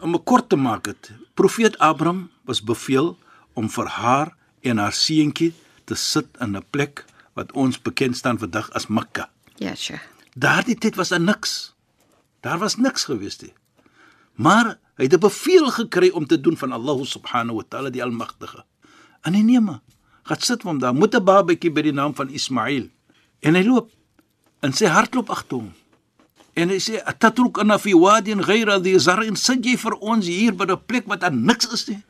Om 0.00 0.14
'n 0.14 0.24
kort 0.24 0.48
te 0.48 0.56
maak 0.56 0.84
dit. 0.84 1.10
Profeet 1.34 1.78
Abraham 1.78 2.30
was 2.44 2.62
beveel 2.64 3.18
om 3.60 3.68
vir 3.68 3.88
haar 4.00 4.32
en 4.64 4.80
haar 4.80 4.96
seentjie 4.96 5.52
te 5.84 5.94
sit 5.94 6.28
in 6.40 6.56
'n 6.56 6.64
plek 6.70 7.04
wat 7.36 7.52
ons 7.52 7.82
bekend 7.82 8.16
staan 8.16 8.38
vandag 8.38 8.70
as 8.72 8.86
Mekka. 8.86 9.28
Ja, 9.56 9.74
Sheikh. 9.74 10.04
Daardie 10.34 10.78
tyd 10.78 10.96
was 10.96 11.08
daar 11.08 11.20
niks. 11.20 11.74
Daar 12.40 12.58
was 12.58 12.76
niks 12.76 13.04
gewees 13.04 13.40
nie. 13.40 13.52
Maar 14.34 14.78
hy 14.96 15.04
het 15.04 15.14
'n 15.14 15.20
bevel 15.20 15.70
gekry 15.70 16.08
om 16.08 16.26
te 16.26 16.40
doen 16.40 16.56
van 16.56 16.72
Allah 16.72 17.04
subhanahu 17.04 17.56
wa 17.56 17.64
taala 17.68 17.90
die 17.90 18.02
almagtige. 18.02 18.64
En 19.22 19.34
hy 19.34 19.42
neem 19.42 19.66
hom. 19.68 19.80
Gaan 20.22 20.40
sit 20.40 20.62
hom 20.62 20.78
daar 20.78 20.94
met 20.94 21.14
'n 21.14 21.24
babatjie 21.24 21.70
by 21.70 21.82
die 21.82 21.92
naam 21.92 22.14
van 22.14 22.28
Ismail. 22.28 22.88
En 23.40 23.54
hy 23.54 23.64
loop 23.64 23.90
en 24.60 24.72
sy 24.72 24.86
hart 24.86 25.14
loop 25.14 25.30
agter 25.30 25.56
hom. 25.56 25.72
En 26.54 26.68
hy 26.68 26.78
sê 26.78 27.02
atatruk 27.04 27.58
ana 27.58 27.78
fi 27.78 27.94
wadin 27.94 28.42
ghayra 28.42 28.78
dhi 28.78 28.98
zar'in 28.98 29.36
sit 29.36 29.64
jy 29.64 29.76
vir 29.76 29.94
ons 30.00 30.26
hier 30.26 30.54
by 30.54 30.64
'n 30.64 30.84
plek 30.86 31.06
wat 31.06 31.20
daar 31.20 31.34
niks 31.34 31.66
is 31.72 31.88
nie. 31.88 32.02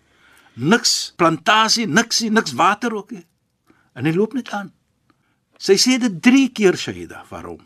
Niks 0.54 1.12
plantasie, 1.16 1.86
niks 1.86 2.20
nie, 2.20 2.30
niks 2.30 2.54
water 2.58 2.94
ook 2.94 3.10
nie. 3.14 3.26
En 3.94 4.04
hy 4.04 4.12
loop 4.14 4.34
net 4.34 4.50
aan. 4.56 4.72
Sy 5.60 5.76
sê 5.76 5.98
dit 6.00 6.22
3 6.22 6.48
keer 6.56 6.76
Shaida, 6.76 7.24
waarom? 7.28 7.60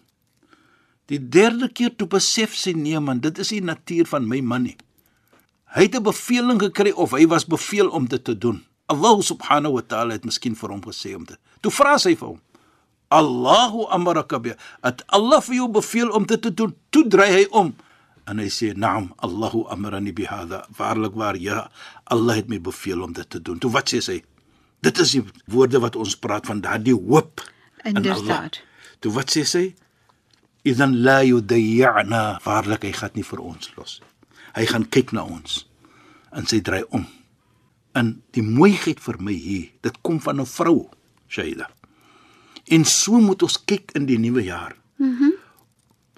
Die 1.13 1.21
derde 1.21 1.69
keer 1.69 1.93
toe 1.97 2.09
besef 2.09 2.57
sy 2.57 2.73
nee 2.77 3.01
man, 3.01 3.21
dit 3.21 3.39
is 3.39 3.53
nie 3.53 3.61
natuur 3.65 4.09
van 4.09 4.29
my 4.29 4.41
man 4.41 4.65
nie. 4.69 4.77
Hy 5.75 5.89
het 5.89 5.97
'n 5.97 6.03
beveling 6.03 6.61
gekry 6.61 6.93
of 6.93 7.11
hy 7.13 7.27
was 7.27 7.45
beveel 7.45 7.91
om 7.91 8.07
dit 8.07 8.25
te 8.25 8.39
doen. 8.39 8.65
Allah 8.87 9.21
subhanahu 9.23 9.75
wa 9.75 9.83
ta'ala 9.83 10.13
het 10.13 10.25
miskien 10.25 10.55
vir 10.55 10.71
hom 10.71 10.83
gesê 10.83 11.15
om 11.17 11.25
dit. 11.25 11.39
Toe 11.61 11.73
vra 11.73 11.99
sy 11.99 12.15
vir 12.17 12.29
hom: 12.29 12.41
"Allahu 13.09 13.87
amaraka 13.91 14.39
bi." 14.39 14.53
Het 14.83 15.05
Allah 15.09 15.41
vir 15.41 15.55
jou 15.55 15.69
beveel 15.69 16.11
om 16.11 16.27
dit 16.27 16.43
te 16.43 16.55
doen? 16.55 16.75
Toe 16.91 17.09
draai 17.09 17.33
hy 17.33 17.47
om 17.51 17.75
en 18.27 18.39
hy 18.39 18.49
sê: 18.49 18.73
"Naam, 18.77 19.13
Allahu 19.17 19.67
amarani 19.69 20.13
bi 20.13 20.25
hadha." 20.25 20.67
Waarlik 20.77 21.15
waar, 21.15 21.37
ja, 21.37 21.71
Allah 22.05 22.37
het 22.37 22.49
my 22.49 22.61
beveel 22.61 23.03
om 23.03 23.13
dit 23.13 23.31
te 23.31 23.43
doen. 23.43 23.59
Toe 23.59 23.71
wat 23.71 23.93
sê 23.93 24.01
sy? 24.01 24.23
Dit 24.81 24.99
is 24.99 25.11
die 25.17 25.25
woorde 25.47 25.81
wat 25.81 25.97
ons 25.97 26.17
praat 26.17 26.47
van 26.47 26.61
daardie 26.61 26.95
hoop 26.95 27.41
in 27.85 27.97
Allah. 28.11 28.51
Toe 29.01 29.13
wat 29.13 29.31
sê 29.33 29.45
sy? 29.45 29.75
Idan 30.65 31.03
la 31.03 31.23
yudayyana, 31.25 32.41
waarlik 32.45 32.85
hy 32.85 32.93
gaan 32.93 33.11
nie 33.15 33.25
vir 33.25 33.41
ons 33.41 33.71
los 33.77 34.01
nie. 34.01 34.11
Hy 34.55 34.65
gaan 34.71 34.87
kyk 34.89 35.13
na 35.13 35.25
ons 35.27 35.65
en 36.35 36.47
sy 36.47 36.61
draai 36.65 36.85
om. 36.95 37.07
En 37.95 38.23
die 38.35 38.43
mooiheid 38.43 39.01
vir 39.03 39.19
my 39.23 39.35
hier, 39.35 39.71
dit 39.83 39.97
kom 40.03 40.21
van 40.21 40.41
'n 40.41 40.47
vrou, 40.47 40.91
Shaida. 41.29 41.69
En 42.71 42.85
so 42.85 43.21
moet 43.21 43.43
ons 43.43 43.65
kyk 43.65 43.93
in 43.95 44.07
die 44.07 44.19
nuwe 44.19 44.45
jaar. 44.45 44.77
Mhm. 44.97 45.23
Mm 45.25 45.44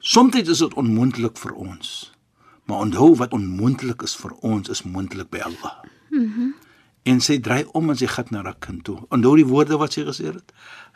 Soms 0.07 0.37
is 0.39 0.59
dit 0.63 0.75
onmoontlik 0.79 1.39
vir 1.43 1.55
ons. 1.59 2.13
Maar 2.71 2.85
onthou 2.85 3.09
wat 3.19 3.33
onmoontlik 3.35 4.05
is 4.07 4.15
vir 4.17 4.37
ons 4.47 4.69
is 4.71 4.85
moontlik 4.87 5.33
by 5.35 5.43
Allah. 5.49 5.83
Mhm. 6.11 6.23
Mm 6.23 6.55
en 7.07 7.21
sy 7.23 7.37
draai 7.39 7.63
om 7.79 7.93
en 7.93 7.95
sy 7.95 8.09
gaan 8.11 8.27
na 8.35 8.41
haar 8.43 8.57
kind 8.59 8.81
toe. 8.85 8.97
Onthou 9.15 9.37
die 9.39 9.45
woorde 9.47 9.77
wat 9.79 9.95
sy 9.95 10.03
gesê 10.03 10.25
het? 10.27 10.49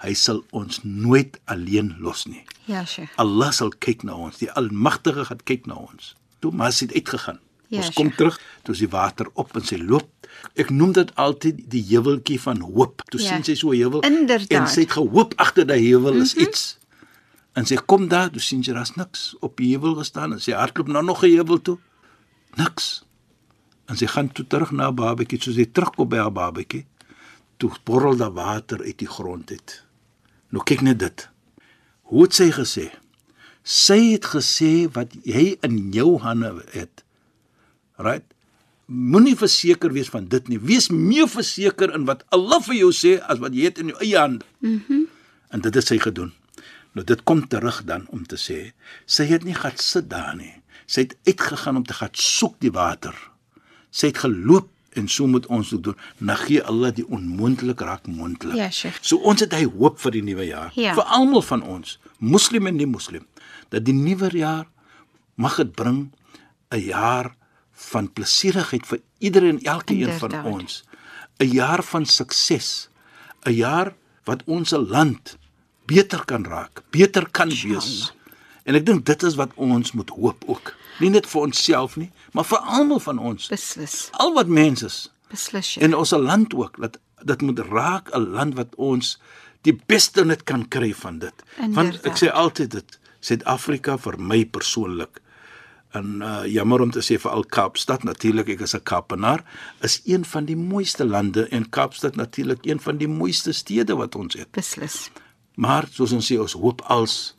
Hy 0.03 0.11
sal 0.19 0.41
ons 0.51 0.81
nooit 0.83 1.37
alleen 1.45 1.93
los 2.03 2.25
nie. 2.27 2.41
Ja, 2.67 2.81
Sheikh. 2.83 3.13
Allah 3.23 3.53
sal 3.55 3.71
kyk 3.79 4.03
na 4.03 4.17
ons. 4.19 4.41
Die 4.43 4.51
Almagtige 4.59 5.23
gaan 5.29 5.45
kyk 5.47 5.69
na 5.71 5.77
ons. 5.79 6.17
Toe 6.43 6.51
maar 6.51 6.75
sy 6.75 6.89
het 6.89 6.97
uitgegaan. 6.99 7.39
Ja, 7.69 7.85
ons 7.85 7.93
kom 7.95 8.11
Sheikh. 8.11 8.17
terug, 8.19 8.41
toe 8.67 8.75
is 8.75 8.83
die 8.83 8.91
water 8.91 9.31
op 9.39 9.55
en 9.55 9.63
sy 9.71 9.79
loop. 9.79 10.11
Ek 10.59 10.75
noem 10.75 10.97
dit 10.99 11.15
altyd 11.15 11.63
die 11.71 11.85
heuweltjie 11.93 12.41
van 12.43 12.59
hoop. 12.67 13.07
Toe 13.07 13.21
Ja. 13.23 13.29
sien 13.29 13.45
sy 13.47 13.55
so 13.55 13.71
'n 13.71 13.79
heuwel 13.79 14.01
Inderdaad. 14.03 14.51
en 14.51 14.67
sy 14.67 14.81
het 14.81 14.93
gehoop 14.99 15.35
agter 15.37 15.67
daai 15.67 15.87
heuwel 15.87 16.15
is 16.27 16.35
mm 16.35 16.41
-hmm. 16.43 16.49
iets. 16.49 16.79
En 17.53 17.67
sy 17.67 17.77
kom 17.87 18.09
daar, 18.09 18.31
toe 18.31 18.43
sien 18.43 18.63
sy 18.65 18.75
daar's 18.77 18.95
niks 18.95 19.31
op 19.43 19.57
die 19.59 19.73
heuwel 19.73 19.97
gestaan 19.99 20.37
en 20.37 20.43
sy 20.43 20.55
hardloop 20.55 20.89
na 20.89 21.01
nog 21.01 21.25
'n 21.25 21.35
heuwel 21.35 21.61
toe. 21.63 21.79
Niks. 22.57 23.05
En 23.87 23.97
sy 23.97 24.07
gaan 24.07 24.33
toe 24.33 24.47
terug 24.47 24.71
na 24.71 24.83
haar 24.83 24.95
babatjie, 24.95 25.43
soos 25.43 25.55
sy 25.55 25.67
terugkom 25.67 26.09
by 26.09 26.17
haar 26.17 26.33
babatjie. 26.33 26.87
Toe 27.57 27.71
borrel 27.85 28.17
daar 28.17 28.33
water 28.33 28.83
uit 28.83 28.99
die 28.99 29.09
grond 29.09 29.51
uit. 29.51 29.85
Nou 30.49 30.65
kyk 30.65 30.81
net 30.81 30.99
dit. 30.99 31.29
Hoe 32.03 32.23
het 32.23 32.35
sy 32.35 32.51
gesê? 32.51 32.91
Sy 33.63 34.13
het 34.13 34.25
gesê 34.25 34.91
wat 34.93 35.13
jy 35.23 35.59
in 35.61 35.93
jou 35.93 36.19
hande 36.19 36.65
het. 36.71 37.05
Right? 37.97 38.25
Moenie 38.87 39.37
verseker 39.37 39.93
wees 39.93 40.09
van 40.09 40.29
dit 40.29 40.49
nie. 40.49 40.59
Wees 40.59 40.89
meer 40.89 41.29
verseker 41.29 41.95
in 41.95 42.05
wat 42.05 42.25
Allah 42.29 42.63
vir 42.63 42.75
jou 42.75 42.93
sê 42.93 43.21
as 43.21 43.39
wat 43.39 43.55
jy 43.55 43.65
het 43.65 43.79
in 43.79 43.87
jou 43.87 43.99
eie 43.99 44.19
hand. 44.19 44.45
Mhm. 44.61 44.83
Mm 44.89 45.07
en 45.51 45.61
dit 45.61 45.75
het 45.75 45.87
sy 45.87 45.99
gedoen. 45.99 46.33
Nou 46.93 47.07
dit 47.07 47.23
kom 47.23 47.45
terug 47.49 47.85
dan 47.87 48.07
om 48.11 48.27
te 48.27 48.39
sê, 48.41 48.73
sy 49.07 49.29
het 49.31 49.45
nie 49.47 49.55
gaan 49.55 49.77
sit 49.79 50.09
daar 50.11 50.35
nie. 50.37 50.57
Sy 50.91 51.07
het 51.07 51.17
uitgegaan 51.29 51.79
om 51.79 51.87
te 51.87 51.95
gaan 51.95 52.13
soek 52.13 52.57
die 52.63 52.73
water. 52.75 53.15
Sy 53.95 54.11
het 54.11 54.23
geloop 54.25 54.69
en 54.99 55.07
so 55.09 55.27
moet 55.31 55.47
ons 55.47 55.71
ook 55.75 55.85
doen. 55.87 55.99
Na 56.19 56.35
gee 56.35 56.63
Allah 56.67 56.91
die 56.95 57.07
onmoontlik 57.07 57.81
raak 57.87 58.09
moontlik. 58.11 58.57
Ja, 58.59 58.71
Sheikh. 58.75 58.99
So 59.07 59.23
ons 59.23 59.45
het 59.45 59.55
hy 59.55 59.69
hoop 59.71 60.01
vir 60.03 60.19
die 60.19 60.25
nuwe 60.27 60.49
jaar. 60.49 60.73
Ja. 60.75 60.97
Vir 60.99 61.07
almal 61.15 61.47
van 61.47 61.63
ons, 61.63 61.99
moslim 62.19 62.67
en 62.67 62.79
nie 62.81 62.89
moslim, 62.91 63.27
dat 63.71 63.87
die 63.87 63.95
nuwe 63.95 64.33
jaar 64.35 64.67
mag 65.39 65.57
dit 65.63 65.73
bring 65.73 66.11
'n 66.75 66.83
jaar 66.91 67.35
van 67.73 68.13
plesierigheid 68.13 68.87
vir 68.87 69.01
iedereen 69.19 69.59
en 69.59 69.65
elkeen 69.65 70.13
van 70.19 70.45
ons. 70.45 70.85
'n 71.39 71.47
Jaar 71.47 71.83
van 71.83 72.07
sukses. 72.07 72.89
'n 73.47 73.53
Jaar 73.53 73.95
wat 74.25 74.43
ons 74.45 74.71
land 74.71 75.39
beter 75.91 76.25
kan 76.25 76.47
raak, 76.47 76.83
beter 76.95 77.27
kan 77.35 77.51
wees. 77.51 78.13
En 78.69 78.79
ek 78.79 78.87
dink 78.87 79.07
dit 79.09 79.23
is 79.27 79.37
wat 79.41 79.55
ons 79.57 79.93
moet 79.99 80.11
hoop 80.15 80.45
ook. 80.47 80.75
Nie 81.03 81.11
net 81.11 81.27
vir 81.27 81.47
onsself 81.49 81.97
nie, 81.99 82.11
maar 82.37 82.47
vir 82.47 82.59
almal 82.79 83.01
van 83.03 83.19
ons. 83.19 83.49
Beslis. 83.51 84.11
Al 84.23 84.35
wat 84.37 84.51
mens 84.53 84.85
is 84.87 84.99
Beslis. 85.31 85.73
Sheikh. 85.73 85.85
en 85.87 85.97
ons 85.97 86.11
land 86.11 86.55
ook 86.55 86.77
dat 86.83 86.99
dit 87.25 87.43
moet 87.43 87.59
raak 87.71 88.11
'n 88.15 88.31
land 88.37 88.55
wat 88.55 88.75
ons 88.77 89.19
die 89.63 89.77
beste 89.87 90.25
net 90.25 90.45
kan 90.45 90.69
kry 90.69 90.93
van 90.95 91.19
dit. 91.19 91.35
Want 91.57 91.77
Inderdaad. 91.77 92.07
ek 92.07 92.17
sê 92.19 92.31
altyd 92.33 92.71
dit 92.71 92.99
Suid-Afrika 93.21 93.99
vir 93.99 94.17
my 94.19 94.45
persoonlik 94.45 95.21
en 95.93 96.23
uh, 96.23 96.47
jammer 96.47 96.81
om 96.81 96.91
te 96.91 97.03
sê 97.03 97.19
vir 97.19 97.31
al 97.31 97.45
Kaapstad 97.45 98.05
natuurlik 98.07 98.49
ek 98.49 98.61
is 98.61 98.75
'n 98.75 98.83
Kaapenaar 98.83 99.45
is 99.83 100.01
een 100.05 100.25
van 100.25 100.45
die 100.45 100.57
mooiste 100.57 101.05
lande 101.05 101.49
en 101.51 101.69
Kaapstad 101.69 102.17
natuurlik 102.17 102.65
een 102.67 102.81
van 102.81 102.97
die 102.97 103.09
mooiste 103.09 103.53
stede 103.53 103.97
wat 103.97 104.15
ons 104.15 104.35
het. 104.35 104.51
Beslis. 104.53 105.11
Maar 105.61 105.89
soos 105.93 106.15
ons 106.17 106.25
sê 106.25 106.39
ons 106.41 106.57
hoop 106.57 106.81
als 106.89 107.35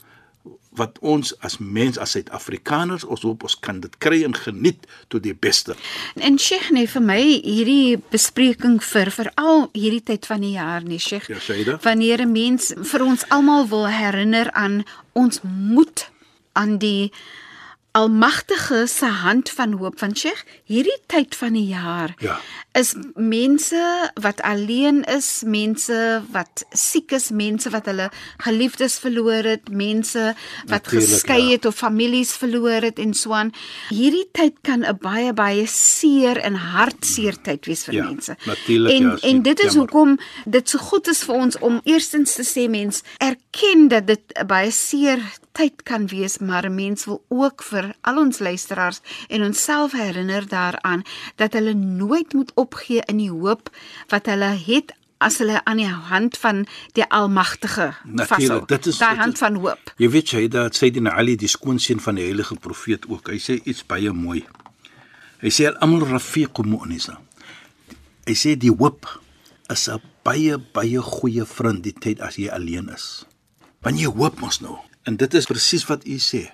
wat 0.80 1.00
ons 1.04 1.34
as 1.44 1.58
mens 1.60 1.98
as 2.00 2.14
Suid-Afrikaners 2.16 3.04
ons 3.04 3.26
hoop 3.28 3.44
ons 3.44 3.58
kan 3.60 3.82
dit 3.84 3.96
kry 4.00 4.22
en 4.24 4.36
geniet 4.38 4.86
tot 5.12 5.24
die 5.26 5.34
beste. 5.36 5.76
En 6.16 6.38
Sheikh 6.40 6.70
nee 6.72 6.88
vir 6.88 7.04
my 7.04 7.20
hierdie 7.20 7.98
bespreking 8.14 8.78
vir 8.86 9.12
veral 9.12 9.68
hierdie 9.76 10.04
tyd 10.14 10.30
van 10.30 10.46
die 10.46 10.54
jaar 10.56 10.86
nee 10.88 11.02
Sheikh. 11.02 11.28
Ja, 11.34 11.42
Shaida. 11.44 11.80
Wanneer 11.84 12.24
'n 12.24 12.32
mens 12.32 12.72
vir 12.78 13.04
ons 13.04 13.28
almal 13.30 13.68
wil 13.68 13.88
herinner 13.88 14.52
aan 14.52 14.84
ons 15.14 15.42
moed 15.44 16.08
aan 16.54 16.78
die 16.78 17.12
Almagtige 17.92 18.86
se 18.88 19.06
hand 19.06 19.50
van 19.50 19.74
hoop 19.74 20.00
van 20.00 20.16
Sheikh, 20.16 20.44
hierdie 20.64 20.96
tyd 21.12 21.36
van 21.36 21.54
die 21.54 21.66
jaar 21.68 22.14
Ja. 22.24 22.38
is 22.74 22.94
mense 23.16 24.12
wat 24.22 24.42
alleen 24.42 25.04
is, 25.04 25.42
mense 25.46 26.24
wat 26.32 26.64
siek 26.72 27.12
is, 27.12 27.30
mense 27.36 27.70
wat 27.70 27.86
hulle 27.86 28.10
geliefdes 28.38 28.96
verloor 29.00 29.44
het, 29.44 29.68
mense 29.70 30.36
wat 30.68 30.70
Natuurlijk, 30.88 31.12
geskei 31.12 31.42
ja. 31.42 31.50
het 31.52 31.66
of 31.66 31.76
families 31.76 32.32
verloor 32.32 32.82
het 32.82 33.00
en 33.00 33.14
so 33.14 33.34
aan. 33.34 33.52
Hierdie 33.90 34.30
tyd 34.32 34.54
kan 34.62 34.86
'n 34.88 34.98
baie 35.02 35.34
baie 35.34 35.68
seer 35.68 36.38
en 36.38 36.56
hartseer 36.56 37.42
tyd 37.42 37.66
wees 37.66 37.84
vir 37.84 37.94
Ja, 37.94 38.04
mense. 38.06 38.38
en 38.68 39.04
ja, 39.04 39.18
en 39.22 39.42
dit 39.42 39.60
is 39.60 39.74
jammer. 39.74 39.80
hoekom 39.92 40.20
dit 40.46 40.70
so 40.70 40.78
goed 40.78 41.08
is 41.08 41.24
vir 41.24 41.36
ons 41.36 41.60
om 41.60 41.82
eerstens 41.84 42.34
te 42.36 42.44
sê 42.44 42.70
mens 42.70 43.04
erken 43.20 43.88
dat 43.88 44.08
dit 44.08 44.22
'n 44.40 44.46
baie 44.48 44.72
seer 44.72 45.20
tyd 45.52 45.84
kan 45.84 46.08
wees, 46.08 46.38
maar 46.38 46.72
mens 46.72 47.06
wil 47.06 47.24
ook 47.28 47.64
vir 47.64 47.81
al 48.08 48.18
ons 48.22 48.40
luisteraars 48.40 49.02
en 49.30 49.44
onsself 49.44 49.92
herinner 49.98 50.48
daaraan 50.48 51.04
dat 51.42 51.54
hulle 51.54 51.74
nooit 51.74 52.34
moet 52.34 52.52
opgee 52.56 53.02
in 53.12 53.18
die 53.18 53.32
hoop 53.32 53.70
wat 54.14 54.26
hulle 54.32 54.52
het 54.66 54.94
as 55.22 55.38
hulle 55.38 55.60
aan 55.70 55.78
die 55.78 55.88
hand 56.10 56.38
van 56.42 56.64
die 56.98 57.06
Almagtige 57.14 57.92
vashou. 58.26 58.64
Dit 58.66 58.86
is 58.90 58.98
dit 58.98 59.08
hand 59.08 59.34
is- 59.34 59.40
van 59.40 59.56
hoop. 59.56 59.94
Jy 59.98 60.10
weet 60.10 60.30
jy 60.30 60.48
dat 60.48 60.76
Sayyidina 60.76 61.12
Ali 61.14 61.36
die 61.38 61.48
skoonseun 61.48 62.00
van 62.00 62.16
die 62.16 62.24
heilige 62.26 62.56
profeet 62.56 63.06
ook. 63.08 63.30
Hy 63.30 63.38
sê 63.38 63.60
iets 63.64 63.86
baie 63.86 64.12
mooi. 64.12 64.46
Hy 65.42 65.50
sê 65.50 65.68
al-amru 65.70 66.06
rafiqu 66.10 66.64
mu'nisa. 66.66 67.20
Hy 68.26 68.34
sê 68.34 68.56
die 68.58 68.72
hoop 68.74 69.06
is 69.70 69.88
'n 69.90 70.02
baie 70.24 70.58
baie 70.58 71.02
goeie 71.02 71.46
vriend 71.46 71.84
die 71.84 71.94
tyd 71.94 72.20
as 72.22 72.36
jy 72.36 72.50
alleen 72.50 72.90
is. 72.90 73.26
Want 73.82 74.00
jy 74.00 74.06
hoop 74.10 74.40
mos 74.40 74.60
nou. 74.62 74.78
En 75.04 75.16
dit 75.18 75.34
is 75.34 75.46
presies 75.46 75.86
wat 75.86 76.06
u 76.08 76.18
sê. 76.18 76.50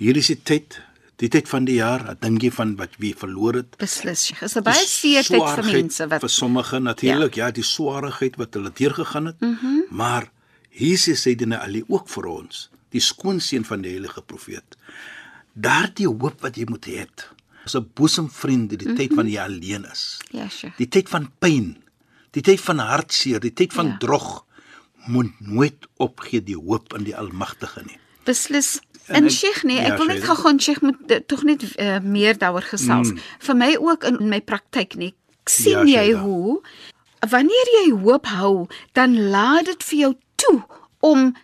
Hier 0.00 0.16
is 0.16 0.30
die 0.30 0.38
tyd, 0.40 0.78
die 1.20 1.28
tyd 1.28 1.48
van 1.50 1.66
die 1.68 1.76
jaar, 1.76 2.00
dan 2.06 2.20
dink 2.22 2.46
jy 2.46 2.50
van 2.56 2.70
wat 2.78 2.94
wie 3.02 3.12
verloor 3.12 3.58
het. 3.58 3.74
Beslis. 3.82 4.30
Is 4.32 4.56
'n 4.56 4.62
Die 4.62 4.68
baie 4.70 4.86
seer 4.88 5.24
tyd 5.28 5.48
vir 5.58 5.66
mense 5.72 6.06
wat 6.08 6.22
vir 6.24 6.32
sommige 6.32 6.80
natuurlik 6.80 7.34
ja. 7.36 7.46
ja 7.46 7.52
die 7.52 7.62
swaarheid 7.62 8.36
wat 8.40 8.54
hulle 8.54 8.72
deurgegaan 8.72 9.26
het 9.26 9.40
mm 9.40 9.58
-hmm. 9.60 9.82
maar 9.90 10.30
Jesus 10.70 11.26
sê 11.26 11.34
dit 11.36 11.52
Ali 11.52 11.84
ook 11.88 12.08
vir 12.08 12.26
ons 12.26 12.70
die 12.88 13.00
skoonseun 13.00 13.64
van 13.64 13.82
die 13.82 13.90
heilige 13.90 14.22
profeet 14.22 14.76
daardie 15.52 16.08
hoop 16.08 16.40
wat 16.40 16.56
jy 16.56 16.64
moet 16.68 16.86
hê 16.86 17.06
is 17.66 17.76
'n 17.76 17.90
boesemvriend 17.94 18.70
die 18.70 18.78
mm 18.78 18.86
-hmm. 18.86 18.96
tyd 18.96 19.14
van 19.14 19.26
jy 19.28 19.40
alleen 19.40 19.84
is 19.84 20.18
Ja, 20.30 20.48
Sheikh. 20.48 20.76
die 20.76 20.88
tyd 20.88 21.08
van 21.08 21.30
pyn 21.38 21.76
die 22.30 22.42
tyd 22.42 22.60
van 22.60 22.78
hartseer 22.78 23.40
die 23.40 23.52
tyd 23.52 23.72
van 23.72 23.86
ja. 23.86 23.96
drog 23.98 24.44
moet 25.06 25.40
nooit 25.40 25.88
opgee 25.96 26.42
die 26.42 26.56
hoop 26.56 26.94
in 26.94 27.04
die 27.04 27.16
almagtige 27.16 27.82
nie 27.84 27.98
Beslis. 28.24 28.80
En 29.10 29.16
En 29.16 29.24
ek- 29.24 29.30
Sheikh 29.34 29.62
nee, 29.66 29.76
ja, 29.76 29.90
ek 29.92 29.96
wil 29.98 30.06
net 30.06 30.16
Shaida. 30.20 30.26
gou 30.34 30.36
gaan 30.44 30.60
Sheikh 30.60 30.80
moet 30.86 31.10
uh, 31.10 31.16
tog 31.26 31.42
net 31.42 31.62
uh, 31.80 31.98
meer 32.02 32.38
daaroor 32.38 32.62
gesels. 32.70 33.10
Mm. 33.12 33.18
Vir 33.46 33.56
my 33.56 33.70
ook 33.80 34.04
in 34.04 34.28
my 34.28 34.40
praktyk 34.40 34.94
nie. 34.96 35.14
Ek 35.42 35.48
sien 35.50 35.86
Ja, 35.88 36.02
jy 36.02 36.12
Shaida. 36.14 36.20
hoe 36.22 36.60
wanneer 37.30 37.68
jy 37.82 37.90
hoop 38.04 38.26
hou, 38.26 38.66
dan 38.92 39.18
laat 39.30 39.64
dit 39.66 39.82
vir 39.90 39.98
jou 39.98 40.12
toe 40.36 40.62
om 41.00 41.34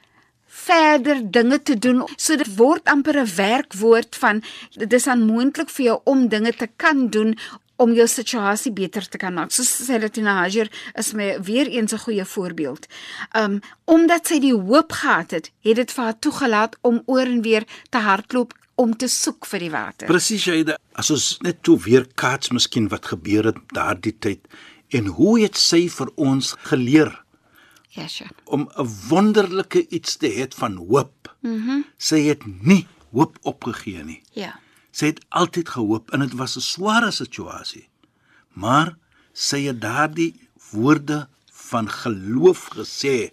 verder 0.47 1.19
dinge 1.31 1.59
te 1.63 1.75
doen. 1.79 2.05
So 2.17 2.37
dit 2.37 2.49
word 2.57 2.85
amper 2.89 3.19
'n 3.21 3.27
werkwoord 3.37 4.17
van 4.17 4.43
dit 4.77 4.93
is 4.93 5.07
onmoontlik 5.07 5.69
vir 5.71 5.85
jou 5.85 6.01
om 6.05 6.29
dinge 6.29 6.53
te 6.53 6.69
kan 6.77 7.09
doen 7.11 7.37
om 7.77 7.93
jou 7.93 8.07
situasie 8.09 8.73
beter 8.73 9.09
te 9.09 9.19
kan 9.19 9.35
maak. 9.35 9.51
So 9.53 9.63
sê 9.63 9.99
dit 10.01 10.17
in 10.17 10.27
Hajar 10.27 10.69
is 10.95 11.13
my 11.13 11.37
weer 11.43 11.69
eens 11.69 11.93
'n 11.93 11.99
goeie 11.99 12.25
voorbeeld. 12.25 12.87
Um 13.37 13.61
omdat 13.85 14.27
sy 14.27 14.39
die 14.39 14.55
hoop 14.55 14.93
gehad 14.93 15.31
het, 15.31 15.51
het 15.61 15.77
dit 15.77 15.93
vir 15.93 16.05
haar 16.05 16.19
toegelaat 16.19 16.77
om 16.81 17.03
oor 17.07 17.27
en 17.27 17.43
weer 17.43 17.65
te 17.91 17.99
hardloop 17.99 18.53
om 18.75 18.97
te 18.97 19.09
soek 19.09 19.47
vir 19.47 19.61
die 19.61 19.71
water. 19.71 20.07
Presies 20.07 20.45
jy 20.45 20.77
as 20.95 21.11
ons 21.11 21.39
net 21.45 21.63
toe 21.63 21.79
weer 21.79 22.07
kaats 22.15 22.51
miskien 22.51 22.89
wat 22.89 23.07
gebeur 23.07 23.45
het 23.45 23.57
daardie 23.75 24.17
tyd 24.19 24.41
en 24.89 25.07
hoe 25.07 25.41
het 25.41 25.57
sy 25.57 25.89
vir 25.89 26.11
ons 26.17 26.55
geleer 26.71 27.25
Ja, 27.97 28.07
sure. 28.09 28.31
om 28.45 28.69
'n 28.77 28.89
wonderlike 29.09 29.87
iets 29.89 30.17
te 30.17 30.29
hê 30.29 30.47
van 30.55 30.77
hoop. 30.77 31.35
Mhm. 31.41 31.55
Mm 31.55 31.85
sy 31.99 32.21
het 32.29 32.43
nie 32.63 32.87
hoop 33.13 33.39
opgegee 33.43 34.05
nie. 34.05 34.23
Ja. 34.33 34.61
Sy 34.97 35.11
het 35.13 35.21
altyd 35.29 35.69
gehoop 35.75 36.11
en 36.17 36.21
dit 36.25 36.33
was 36.41 36.57
'n 36.57 36.61
sware 36.65 37.11
situasie. 37.11 37.89
Maar 38.53 38.97
sy 39.33 39.61
het 39.69 39.81
daardie 39.81 40.33
woorde 40.71 41.29
van 41.53 41.89
geloof 41.91 42.69
gesê 42.77 43.31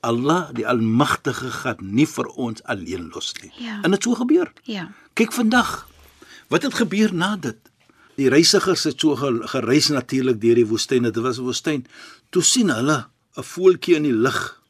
Allah 0.00 0.50
die 0.52 0.66
Almagtige 0.68 1.50
gaan 1.50 1.76
nie 1.80 2.06
vir 2.06 2.26
ons 2.26 2.62
alleen 2.62 3.08
los 3.14 3.32
nie. 3.42 3.52
Ja. 3.58 3.80
En 3.82 3.90
dit 3.90 4.02
so 4.02 4.14
gebeur. 4.14 4.52
Ja. 4.62 4.90
Kyk 5.12 5.32
vandag. 5.32 5.88
Wat 6.48 6.62
het 6.62 6.74
gebeur 6.74 7.14
na 7.14 7.36
dit? 7.36 7.56
Die 8.16 8.28
reisigers 8.28 8.84
het 8.84 9.00
so 9.00 9.16
ge- 9.16 9.40
gereis 9.48 9.88
natuurlik 9.88 10.40
deur 10.40 10.54
die 10.54 10.66
woestyn. 10.66 11.02
Dit 11.02 11.16
was 11.16 11.38
'n 11.38 11.42
woestyn. 11.42 11.86
Toe 12.30 12.42
sien 12.42 12.68
hulle 12.70 13.06
'n 13.36 13.42
voeltjie 13.42 13.94
in 13.96 14.02
die 14.02 14.12
lug. 14.12 14.60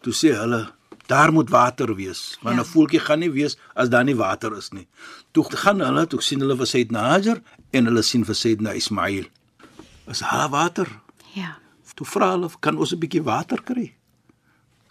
Toe 0.00 0.12
sê 0.12 0.34
hulle, 0.38 0.72
daar 1.10 1.32
moet 1.34 1.50
water 1.50 1.94
wees, 1.98 2.38
want 2.42 2.54
'n 2.56 2.58
Ja. 2.58 2.64
ja. 2.64 2.70
voeltjie 2.72 3.00
gaan 3.00 3.18
nie 3.18 3.30
wees 3.30 3.56
as 3.74 3.88
daar 3.88 4.04
nie 4.04 4.16
water 4.16 4.56
is 4.56 4.70
nie. 4.70 4.86
Toe 5.32 5.44
gaan 5.44 5.80
hulle, 5.80 6.06
toe 6.06 6.20
sien 6.22 6.40
hulle 6.40 6.56
vir 6.56 6.66
Sayyidina 6.66 7.00
Hajar 7.10 7.42
en 7.70 7.84
hulle 7.84 8.02
sien 8.02 8.24
vir 8.24 8.34
Sayyidina 8.34 8.72
Ismail. 8.72 9.26
Is 10.06 10.18
daar 10.18 10.48
water? 10.50 10.88
Ja. 11.34 11.56
Toe 11.94 12.06
vra 12.06 12.30
hulle, 12.30 12.48
kan 12.60 12.78
ons 12.78 12.92
'n 12.92 12.98
bietjie 12.98 13.22
water 13.22 13.62
kry? 13.62 13.94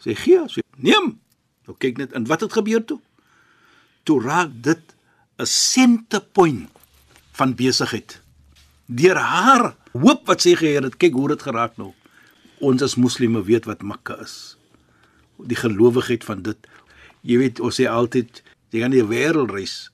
Sê 0.03 0.15
gee, 0.15 0.39
sê 0.47 0.59
neem. 0.77 1.19
Nou 1.67 1.75
kyk 1.77 1.97
net 1.97 2.13
en 2.13 2.25
wat 2.27 2.41
het 2.41 2.53
gebeur 2.53 2.85
toe? 2.85 2.99
Toe 4.03 4.21
raak 4.21 4.49
dit 4.63 4.81
'n 5.37 5.45
sentepunt 5.45 6.69
van 7.31 7.55
besigheid. 7.55 8.21
Deur 8.85 9.15
haar 9.15 9.75
hoop 9.93 10.25
wat 10.27 10.41
sy 10.41 10.55
geheer 10.55 10.83
het, 10.83 10.97
kyk 10.97 11.13
hoe 11.13 11.27
dit 11.27 11.41
geraak 11.41 11.77
nou. 11.77 11.93
Ons 12.59 12.81
as 12.81 12.95
moslimme 12.95 13.43
weet 13.43 13.65
wat 13.65 13.81
Mekka 13.81 14.17
is. 14.21 14.57
Die 15.47 15.59
gelowigheid 15.59 16.23
van 16.23 16.43
dit. 16.43 16.67
Jy 17.21 17.37
weet, 17.37 17.59
ons 17.59 17.79
sê 17.79 17.87
altyd 17.87 18.43
jy 18.73 18.83
gaan 18.83 18.95
die 18.95 19.05
wêreld 19.05 19.51
reis. 19.51 19.91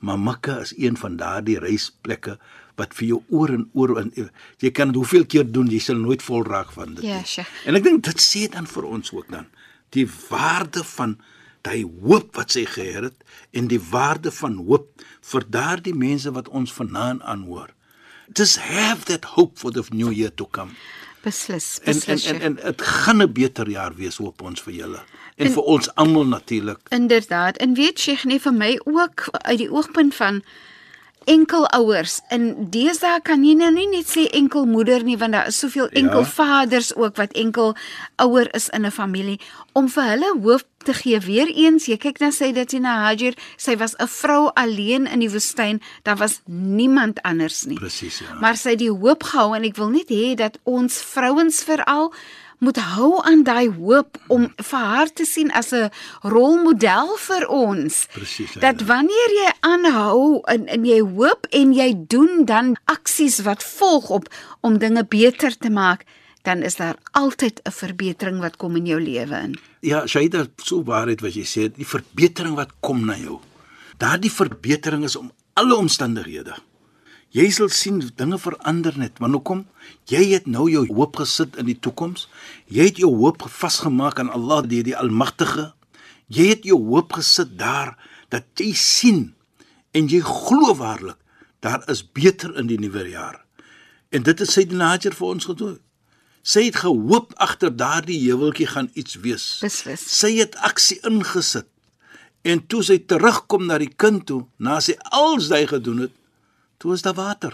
Maar 0.00 0.18
Mekka 0.18 0.60
is 0.64 0.72
een 0.76 0.96
van 0.96 1.16
daardie 1.20 1.58
reisplekke 1.60 2.38
wat 2.80 2.94
vir 2.96 3.10
jou 3.10 3.18
oor 3.28 3.52
en 3.52 3.66
oor 3.76 3.98
en 4.00 4.12
jy 4.16 4.70
kan 4.72 4.92
dit 4.92 4.96
hoeveel 4.96 5.26
keer 5.28 5.48
doen, 5.52 5.68
jy 5.68 5.80
sal 5.84 5.98
nooit 6.00 6.22
vol 6.24 6.46
raak 6.46 6.72
van 6.72 6.94
dit. 6.96 7.04
Ja, 7.04 7.20
nie. 7.20 7.28
Sheikh. 7.28 7.50
En 7.68 7.76
ek 7.76 7.84
dink 7.84 8.06
dit 8.08 8.22
sê 8.24 8.46
dan 8.52 8.68
vir 8.70 8.88
ons 8.88 9.12
ook 9.12 9.28
dan 9.32 9.50
die 9.90 10.06
waarde 10.28 10.84
van 10.86 11.16
daai 11.66 11.82
hoop 11.82 12.36
wat 12.38 12.54
sy 12.54 12.64
geheer 12.68 13.08
het 13.10 13.24
en 13.56 13.68
die 13.68 13.80
waarde 13.90 14.32
van 14.32 14.56
hoop 14.64 15.04
vir 15.32 15.46
daardie 15.56 15.94
mense 15.96 16.30
wat 16.32 16.48
ons 16.48 16.72
vanaand 16.72 17.22
aanhoor. 17.22 17.74
Just 18.30 18.60
have 18.62 19.04
that 19.10 19.34
hope 19.34 19.58
for 19.58 19.74
the 19.74 19.82
new 19.90 20.12
year 20.14 20.30
to 20.30 20.46
come. 20.46 20.76
Beslis, 21.22 21.80
beslis. 21.84 22.24
en 22.26 22.40
en, 22.40 22.40
en 22.40 22.54
dit 22.64 22.82
gaan 22.82 23.22
'n 23.22 23.32
beter 23.32 23.68
jaar 23.68 23.94
wees 23.94 24.16
hoop 24.16 24.42
ons 24.42 24.60
vir 24.62 24.72
julle 24.74 25.00
en, 25.36 25.46
en 25.46 25.52
vir 25.52 25.62
ons 25.62 25.94
almal 25.94 26.24
natuurlik. 26.26 26.78
Inderdaad. 26.88 27.56
En 27.56 27.74
weet 27.74 27.98
Sheikh 27.98 28.24
nie 28.24 28.40
vir 28.40 28.52
my 28.52 28.80
ook 28.84 29.28
uit 29.32 29.58
die 29.58 29.70
oogpunt 29.72 30.14
van 30.14 30.42
enkelouers. 31.24 32.20
In 32.32 32.70
deesdae 32.72 33.20
kan 33.22 33.44
jy 33.44 33.54
nou 33.58 33.70
nie 33.74 33.86
net 33.92 34.08
sê 34.08 34.26
enkelmoeder 34.36 35.04
nie 35.04 35.16
want 35.20 35.32
daar 35.36 35.46
is 35.52 35.58
soveel 35.58 35.88
Ja. 35.92 36.00
enkelvaders 36.00 36.94
ook 36.96 37.16
wat 37.16 37.32
enkel 37.32 37.76
ouer 38.16 38.54
is 38.54 38.68
in 38.68 38.86
'n 38.86 38.90
familie 38.90 39.40
om 39.72 39.88
vir 39.88 40.02
hulle 40.04 40.30
hoop 40.42 40.62
te 40.84 40.94
gee. 40.94 41.18
Weereens, 41.20 41.86
jy 41.86 41.96
kyk 42.00 42.20
na 42.20 42.30
sy 42.30 42.52
Datina 42.56 42.96
Hajar, 43.04 43.34
sy 43.56 43.76
was 43.76 43.94
'n 43.98 44.06
vrou 44.08 44.50
alleen 44.54 45.06
in 45.06 45.20
die 45.20 45.30
woestyn. 45.30 45.80
Daar 46.02 46.16
was 46.16 46.40
niemand 46.46 47.22
anders 47.22 47.64
nie. 47.64 47.78
Presies, 47.78 48.18
ja. 48.18 48.34
Maar 48.40 48.56
sy 48.56 48.70
het 48.70 48.78
die 48.78 48.90
hoop 48.90 49.22
gehou 49.22 49.54
en 49.56 49.64
ek 49.64 49.76
wil 49.76 49.90
net 49.90 50.08
hê 50.08 50.34
dat 50.34 50.58
ons 50.64 51.02
vrouens 51.02 51.62
veral 51.64 52.12
moet 52.60 52.76
hou 52.76 53.22
aan 53.24 53.42
daai 53.42 53.68
hoop 53.72 54.18
om 54.28 54.52
vir 54.56 54.78
haar 54.78 55.12
te 55.12 55.24
sien 55.24 55.50
as 55.52 55.72
'n 55.72 55.90
rolmodel 56.22 57.16
vir 57.16 57.48
ons. 57.48 58.06
Presies, 58.12 58.52
ja, 58.52 58.60
Dat 58.60 58.80
ja. 58.80 58.86
wanneer 58.86 59.30
jy 59.40 59.52
aanhou 59.60 60.40
en, 60.44 60.66
en 60.66 60.84
jy 60.84 61.00
hoop 61.00 61.46
en 61.50 61.72
jy 61.72 61.94
doen 62.06 62.44
dan 62.44 62.76
aksies 62.84 63.40
wat 63.42 63.64
volg 63.64 64.10
op 64.10 64.28
om 64.60 64.78
dinge 64.78 65.04
beter 65.04 65.56
te 65.56 65.70
maak, 65.70 66.04
dan 66.42 66.62
is 66.62 66.76
daar 66.76 66.96
altyd 67.12 67.60
'n 67.64 67.70
verbetering 67.70 68.40
wat 68.40 68.56
kom 68.56 68.76
in 68.76 68.86
jou 68.86 69.00
lewe 69.00 69.36
in. 69.36 69.69
Ja, 69.80 70.02
Shaida, 70.04 70.44
so 70.60 70.82
waarheid 70.84 71.22
wat 71.24 71.36
jy 71.38 71.46
sê, 71.48 71.68
die 71.72 71.88
verbetering 71.88 72.52
wat 72.58 72.74
kom 72.84 73.06
na 73.08 73.14
jou. 73.16 73.38
Daardie 74.00 74.32
verbetering 74.32 75.06
is 75.08 75.16
om 75.16 75.30
alle 75.56 75.78
omstandighede. 75.80 76.52
Jy 77.32 77.46
sal 77.54 77.70
sien 77.72 78.00
dinge 78.18 78.36
verander 78.42 78.96
net, 79.00 79.20
want 79.22 79.38
hoekom? 79.38 79.62
Jy 80.10 80.20
het 80.34 80.48
nou 80.50 80.66
jou 80.68 80.82
hoop 80.90 81.20
gesit 81.22 81.56
in 81.62 81.68
die 81.70 81.78
toekoms. 81.78 82.26
Jy 82.68 82.90
het 82.90 83.00
jou 83.00 83.12
hoop 83.22 83.46
vasgemaak 83.48 84.20
aan 84.20 84.32
Allah, 84.34 84.64
die 84.68 84.82
die 84.84 84.96
Almagtige. 84.98 85.70
Jy 86.28 86.50
het 86.50 86.66
jou 86.68 86.76
hoop 86.90 87.14
gesit 87.16 87.56
daar 87.58 87.94
dat 88.34 88.50
jy 88.60 88.74
sien 88.76 89.30
en 89.96 90.10
jy 90.10 90.20
glo 90.22 90.74
waarlik 90.78 91.16
daar 91.64 91.82
is 91.92 92.02
beter 92.04 92.52
in 92.58 92.68
die 92.68 92.78
nuwe 92.80 93.08
jaar. 93.10 93.40
En 94.10 94.24
dit 94.26 94.38
het 94.38 94.48
Sayyidina 94.48 94.92
Hajar 94.94 95.16
vir 95.16 95.26
ons 95.28 95.48
gedoen. 95.48 95.78
Sy 96.42 96.64
het 96.70 96.76
gehoop 96.76 97.32
agter 97.36 97.72
daardie 97.76 98.18
heuweltjie 98.30 98.66
gaan 98.66 98.90
iets 98.94 99.14
wees. 99.20 99.58
Beslis. 99.60 100.04
Sy 100.18 100.36
het 100.38 100.56
aksie 100.56 100.98
ingesit. 101.06 101.66
En 102.42 102.62
toe 102.66 102.80
sy 102.82 102.98
terugkom 103.04 103.66
na 103.68 103.76
die 103.78 103.90
kind 104.00 104.24
toe, 104.26 104.46
na 104.56 104.78
sy 104.80 104.94
als 105.12 105.50
hy 105.52 105.66
gedoen 105.68 106.06
het, 106.06 106.14
toe 106.80 106.94
is 106.94 107.02
daar 107.04 107.14
water. 107.18 107.52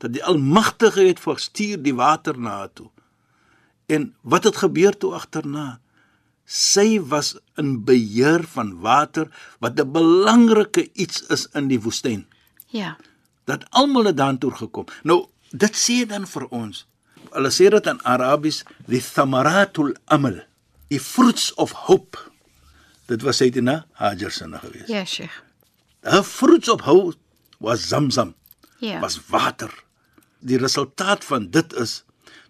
Dat 0.00 0.12
die 0.14 0.24
Almagtige 0.24 1.04
het 1.04 1.20
verstuur 1.20 1.82
die 1.82 1.92
water 1.94 2.38
na 2.38 2.50
haar 2.62 2.72
toe. 2.72 2.88
En 3.86 4.14
wat 4.22 4.44
het 4.44 4.56
gebeur 4.56 4.96
toe 4.96 5.12
agterna? 5.14 5.80
Sy 6.48 6.96
was 7.04 7.34
in 7.60 7.84
beheer 7.84 8.46
van 8.54 8.78
water 8.80 9.28
wat 9.60 9.76
'n 9.80 9.92
belangrike 9.92 10.88
iets 10.94 11.26
is 11.28 11.46
in 11.52 11.68
die 11.68 11.80
woestyn 11.80 12.26
Ja. 12.72 12.96
dat 13.44 13.64
almal 13.70 14.04
het 14.04 14.16
daartoe 14.16 14.50
gekom. 14.50 14.84
Nou, 15.02 15.26
dit 15.50 15.74
sê 15.76 16.06
dan 16.06 16.26
vir 16.26 16.46
ons. 16.48 16.86
Hulle 17.32 17.50
sê 17.54 17.68
dit 17.70 17.86
in 17.90 18.00
Arabies, 18.04 18.62
die 18.86 19.00
thamaratul 19.02 19.94
amal, 20.06 20.40
die 20.90 21.00
fruits 21.00 21.50
of 21.60 21.72
hope. 21.88 22.18
Dit 23.08 23.22
was 23.24 23.36
Sayyidina 23.40 23.84
Hajar 24.00 24.30
se 24.32 24.46
nou 24.46 24.60
gewees. 24.62 24.88
Ja, 24.88 25.04
Sheikh. 25.04 25.32
Her 26.04 26.22
fruits 26.22 26.68
of 26.68 26.80
hope 26.86 27.16
was 27.60 27.88
Zamzam, 27.88 28.34
Ja. 28.80 29.00
was 29.00 29.18
water. 29.30 29.70
Die 30.40 30.58
resultaat 30.58 31.24
van 31.24 31.50
dit 31.50 31.72
is 31.72 32.04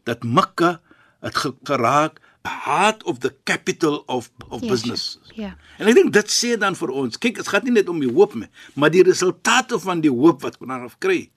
dat 0.04 0.22
Mekka 0.22 0.80
het 1.20 1.36
ge- 1.36 1.54
geraak 1.64 2.20
heart 2.42 3.02
of 3.04 3.18
the 3.18 3.34
capital 3.44 4.02
of 4.06 4.30
of 4.48 4.60
Ja, 4.62 4.68
business. 4.68 5.18
Ja. 5.34 5.56
En 5.78 5.86
ek 5.88 5.94
dink 5.94 6.12
dit 6.12 6.28
sê 6.30 6.58
dan 6.58 6.74
vir 6.76 6.88
ons, 6.90 7.18
kyk, 7.18 7.34
dit 7.36 7.48
gaan 7.48 7.64
nie 7.64 7.72
net 7.72 7.88
om 7.88 7.98
die 8.00 8.12
hoop 8.12 8.34
nie, 8.34 8.48
maar 8.74 8.90
die 8.90 9.02
resultate 9.02 9.78
van 9.78 10.00
die 10.00 10.10
hoop 10.10 10.42
wat 10.42 10.56
ons 10.60 10.68
daarof 10.68 10.96
kry. 10.98 11.30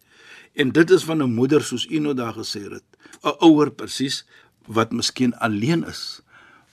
En 0.53 0.71
dit 0.71 0.89
is 0.89 1.03
van 1.03 1.23
'n 1.23 1.33
moeder 1.33 1.63
soos 1.63 1.87
u 1.89 1.99
nou 1.99 2.13
daar 2.13 2.33
gesê 2.33 2.61
het, 2.71 2.83
'n 3.23 3.35
ouer 3.39 3.71
presies 3.71 4.25
wat 4.65 4.91
miskien 4.91 5.37
alleen 5.37 5.83
is, 5.87 6.21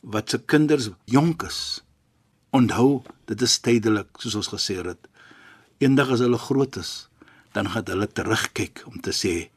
wat 0.00 0.30
se 0.30 0.44
kinders 0.44 0.88
jonk 1.04 1.42
is. 1.42 1.84
Onthou, 2.50 3.02
dit 3.24 3.42
is 3.42 3.58
tydelik, 3.58 4.08
soos 4.16 4.34
ons 4.34 4.48
gesê 4.48 4.84
het. 4.84 5.08
Eendag 5.78 6.08
as 6.08 6.18
hulle 6.18 6.38
groot 6.38 6.76
is, 6.76 7.08
dan 7.52 7.70
gaan 7.70 7.84
hulle 7.86 8.08
terugkyk 8.12 8.82
om 8.86 9.00
te 9.00 9.12
sê, 9.12 9.50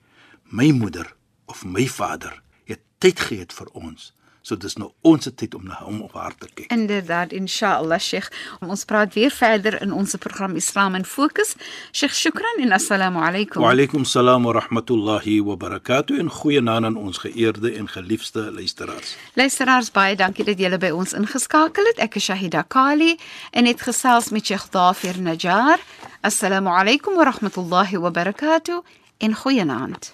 my 0.44 0.72
moeder 0.72 1.16
of 1.46 1.66
my 1.66 1.88
vader 1.88 2.42
het 2.64 2.80
tyd 2.98 3.20
gehad 3.20 3.54
vir 3.54 3.68
ons. 3.74 4.14
So 4.42 4.58
dis 4.58 4.76
nou 4.82 4.90
ons 5.06 5.28
tyd 5.38 5.54
om 5.56 5.68
na 5.70 5.78
hom 5.84 6.00
op 6.02 6.16
haar 6.18 6.34
te 6.38 6.48
kyk. 6.50 6.72
Inderdaad, 6.74 7.34
inshallah 7.38 8.00
Sheikh. 8.02 8.32
Ons 8.66 8.86
praat 8.90 9.14
weer 9.14 9.30
verder 9.32 9.78
in 9.82 9.94
ons 9.94 10.16
program 10.20 10.56
Islam 10.58 10.96
in 10.98 11.06
Fokus. 11.06 11.54
Sheikh, 11.92 12.16
shukran 12.18 12.64
en 12.64 12.74
assalamu 12.74 13.22
alaykum. 13.22 13.62
Wa 13.62 13.74
alaykum 13.76 14.06
salaam 14.06 14.48
wa 14.50 14.56
rahmatullahi 14.58 15.40
wa 15.46 15.56
barakatuh 15.56 16.18
en 16.20 16.30
goeienaand 16.30 16.90
aan 16.90 16.98
ons 16.98 17.22
geëerde 17.22 17.74
en 17.78 17.88
geliefde 17.88 18.48
luisteraars. 18.52 19.16
Luisteraars, 19.38 19.92
baie 19.92 20.16
dankie 20.16 20.46
dat 20.46 20.60
julle 20.60 20.82
by 20.82 20.90
ons 20.90 21.14
ingeskakel 21.14 21.92
het. 21.92 22.02
Ek 22.02 22.18
is 22.18 22.26
Shahida 22.26 22.66
Kali 22.68 23.18
en 23.52 23.70
het 23.70 23.86
gesels 23.86 24.32
met 24.34 24.46
Sheikh 24.46 24.72
Dafir 24.74 25.22
Najjar. 25.22 25.78
Assalamu 26.26 26.74
alaykum 26.74 27.16
wa 27.16 27.30
rahmatullahi 27.30 28.02
wa 28.02 28.10
barakatuh 28.10 28.82
en 29.22 29.38
goeienaand. 29.38 30.14